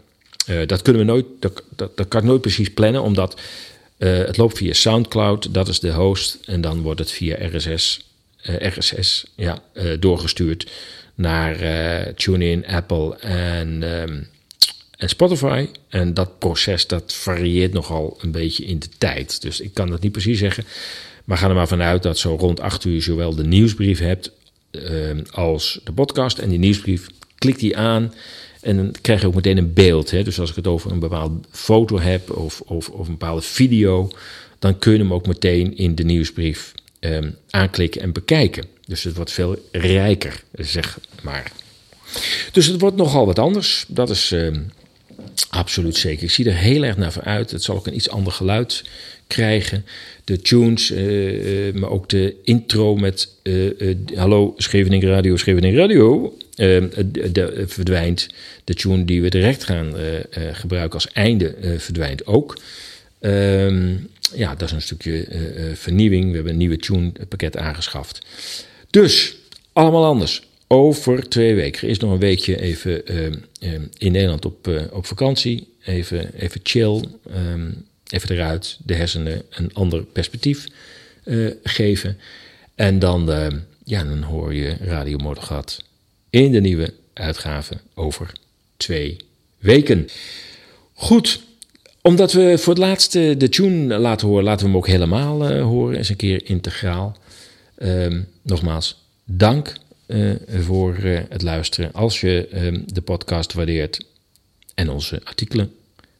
dat 0.65 0.81
kunnen 0.81 1.05
we 1.05 1.11
nooit, 1.11 1.25
dat, 1.39 1.63
dat, 1.75 1.97
dat 1.97 2.07
kan 2.07 2.21
ik 2.21 2.27
nooit 2.27 2.41
precies 2.41 2.73
plannen, 2.73 3.01
omdat 3.01 3.39
uh, 3.97 4.17
het 4.17 4.37
loopt 4.37 4.57
via 4.57 4.73
SoundCloud, 4.73 5.53
dat 5.53 5.67
is 5.67 5.79
de 5.79 5.91
host. 5.91 6.37
En 6.45 6.61
dan 6.61 6.81
wordt 6.81 6.99
het 6.99 7.11
via 7.11 7.37
RSS, 7.39 8.09
uh, 8.49 8.55
RSS 8.77 9.25
ja, 9.35 9.61
uh, 9.73 9.91
doorgestuurd 9.99 10.71
naar 11.15 11.57
TuneIn, 12.15 12.67
Apple 12.67 13.15
en, 13.19 13.83
um, 14.01 14.27
en 14.97 15.09
Spotify. 15.09 15.67
En 15.89 16.13
dat 16.13 16.39
proces 16.39 16.87
dat 16.87 17.13
varieert 17.13 17.73
nogal 17.73 18.17
een 18.21 18.31
beetje 18.31 18.65
in 18.65 18.79
de 18.79 18.89
tijd. 18.97 19.41
Dus 19.41 19.59
ik 19.59 19.73
kan 19.73 19.89
dat 19.89 20.01
niet 20.01 20.11
precies 20.11 20.39
zeggen. 20.39 20.63
Maar 21.25 21.37
ga 21.37 21.49
er 21.49 21.55
maar 21.55 21.67
vanuit 21.67 22.03
dat 22.03 22.17
zo 22.17 22.35
rond 22.35 22.59
8 22.59 22.85
uur 22.85 23.01
zowel 23.01 23.35
de 23.35 23.43
nieuwsbrief 23.43 23.99
hebt 23.99 24.31
ehm, 24.71 25.23
als 25.31 25.79
de 25.83 25.91
podcast. 25.91 26.37
En 26.37 26.49
die 26.49 26.59
nieuwsbrief, 26.59 27.07
klik 27.37 27.59
die 27.59 27.77
aan. 27.77 28.13
En 28.61 28.75
dan 28.75 28.95
krijg 29.01 29.21
je 29.21 29.27
ook 29.27 29.35
meteen 29.35 29.57
een 29.57 29.73
beeld. 29.73 30.11
Hè? 30.11 30.23
Dus 30.23 30.39
als 30.39 30.49
ik 30.49 30.55
het 30.55 30.67
over 30.67 30.91
een 30.91 30.99
bepaalde 30.99 31.39
foto 31.51 31.99
heb 31.99 32.31
of, 32.31 32.61
of, 32.61 32.89
of 32.89 33.07
een 33.07 33.17
bepaalde 33.17 33.41
video, 33.41 34.09
dan 34.59 34.79
kun 34.79 34.91
je 34.91 34.97
hem 34.97 35.13
ook 35.13 35.27
meteen 35.27 35.77
in 35.77 35.95
de 35.95 36.03
nieuwsbrief 36.03 36.73
um, 36.99 37.35
aanklikken 37.49 38.01
en 38.01 38.11
bekijken. 38.11 38.65
Dus 38.85 39.03
het 39.03 39.15
wordt 39.15 39.31
veel 39.31 39.67
rijker, 39.71 40.43
zeg 40.51 40.99
maar. 41.21 41.51
Dus 42.51 42.65
het 42.65 42.81
wordt 42.81 42.95
nogal 42.95 43.25
wat 43.25 43.39
anders. 43.39 43.85
Dat 43.87 44.09
is 44.09 44.31
um, 44.31 44.71
absoluut 45.49 45.97
zeker. 45.97 46.23
Ik 46.23 46.31
zie 46.31 46.45
er 46.45 46.55
heel 46.55 46.83
erg 46.83 46.97
naar 46.97 47.13
uit. 47.23 47.51
Het 47.51 47.63
zal 47.63 47.75
ook 47.75 47.87
een 47.87 47.95
iets 47.95 48.09
ander 48.09 48.33
geluid 48.33 48.83
krijgen. 49.27 49.85
De 50.23 50.41
tunes, 50.41 50.91
uh, 50.91 51.67
uh, 51.67 51.73
maar 51.73 51.89
ook 51.89 52.09
de 52.09 52.35
intro 52.43 52.95
met 52.95 53.29
uh, 53.43 53.95
Hallo 54.15 54.53
Scheveningen 54.57 55.09
Radio, 55.09 55.37
Scheveningen 55.37 55.79
Radio. 55.79 56.37
De, 56.55 57.31
de, 57.31 57.63
verdwijnt. 57.67 58.29
De 58.63 58.73
tune 58.73 59.05
die 59.05 59.21
we 59.21 59.29
direct 59.29 59.63
gaan 59.63 59.93
gebruiken 60.51 60.93
als 60.93 61.11
einde 61.11 61.55
verdwijnt 61.77 62.25
ook. 62.25 62.57
Ehm, 63.19 63.95
ja, 64.35 64.55
dat 64.55 64.67
is 64.67 64.71
een 64.71 64.81
stukje 64.81 65.27
vernieuwing. 65.73 66.29
We 66.29 66.33
hebben 66.33 66.51
een 66.51 66.57
nieuwe 66.57 66.77
tune 66.77 67.11
pakket 67.29 67.57
aangeschaft. 67.57 68.25
Dus, 68.89 69.35
allemaal 69.73 70.05
anders. 70.05 70.46
Over 70.67 71.29
twee 71.29 71.55
weken. 71.55 71.81
Er 71.81 71.89
is 71.89 71.99
nog 71.99 72.11
een 72.11 72.19
weekje 72.19 72.61
even 72.61 73.05
in 73.97 74.11
Nederland 74.11 74.45
op, 74.45 74.87
op 74.91 75.05
vakantie. 75.05 75.67
Even, 75.83 76.33
even 76.33 76.59
chill. 76.63 77.03
Um, 77.35 77.85
even 78.09 78.35
eruit, 78.35 78.77
de 78.83 78.93
hersenen 78.93 79.41
een 79.49 79.73
ander 79.73 80.03
perspectief 80.03 80.67
uh, 81.23 81.51
geven. 81.63 82.17
En 82.75 82.99
dan, 82.99 83.29
ja, 83.83 84.03
dan 84.03 84.21
hoor 84.21 84.53
je 84.53 84.75
Radio 84.81 85.17
Moddergat 85.17 85.83
in 86.29 86.51
de 86.51 86.61
nieuwe 86.61 86.93
uitgave 87.13 87.77
over 87.93 88.31
twee 88.77 89.17
weken. 89.57 90.07
Goed, 90.93 91.41
omdat 92.01 92.33
we 92.33 92.57
voor 92.57 92.73
het 92.73 92.83
laatste 92.83 93.35
de 93.37 93.49
tune 93.49 93.97
laten 93.97 94.27
horen, 94.27 94.43
laten 94.43 94.65
we 94.65 94.71
hem 94.71 94.77
ook 94.77 94.87
helemaal 94.87 95.51
uh, 95.51 95.61
horen, 95.61 95.97
eens 95.97 96.09
een 96.09 96.15
keer 96.15 96.45
integraal. 96.45 97.17
Ehm, 97.75 98.21
nogmaals, 98.41 99.03
dank 99.25 99.73
voor 100.47 100.95
het 101.29 101.41
luisteren. 101.41 101.93
Als 101.93 102.21
je 102.21 102.47
ehm, 102.47 102.81
de 102.85 103.01
podcast 103.01 103.53
waardeert 103.53 104.05
en 104.75 104.89
onze 104.89 105.21
artikelen 105.23 105.71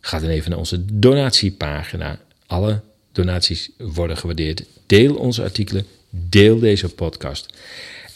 Ga 0.08 0.20
dan 0.20 0.30
even 0.30 0.50
naar 0.50 0.60
onze 0.60 0.86
donatiepagina. 1.00 2.18
Alle 2.46 2.82
donaties 3.12 3.70
worden 3.78 4.18
gewaardeerd. 4.18 4.64
Deel 4.86 5.16
onze 5.16 5.44
artikelen. 5.44 5.86
Deel 6.10 6.60
deze 6.60 6.96
podcast. 6.96 7.54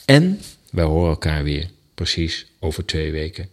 En 0.05 0.39
wij 0.71 0.83
horen 0.83 1.09
elkaar 1.09 1.43
weer 1.43 1.69
precies 1.95 2.45
over 2.59 2.85
twee 2.85 3.11
weken. 3.11 3.49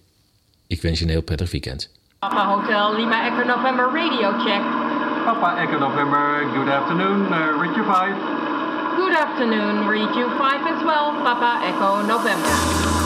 Ik 0.66 0.82
wens 0.82 0.98
je 0.98 1.04
een 1.04 1.10
heel 1.10 1.22
prettig 1.22 1.50
weekend. 1.50 1.90
Papa 2.18 2.54
Hotel 2.54 2.96
Lima 2.96 3.26
Echo 3.26 3.46
November 3.46 3.84
Radio 3.84 4.38
Check. 4.38 4.62
Papa 5.24 5.58
Echo 5.62 5.78
November, 5.78 6.46
good 6.54 6.68
afternoon, 6.68 7.20
uh, 7.22 7.60
read 7.60 7.74
you 7.74 7.84
5. 7.84 8.37
Good 8.98 9.12
afternoon, 9.12 9.86
you 10.16 10.28
5 10.36 10.66
as 10.66 10.84
well, 10.84 11.12
Papa 11.22 11.64
Echo 11.64 12.02
November. 12.02 12.97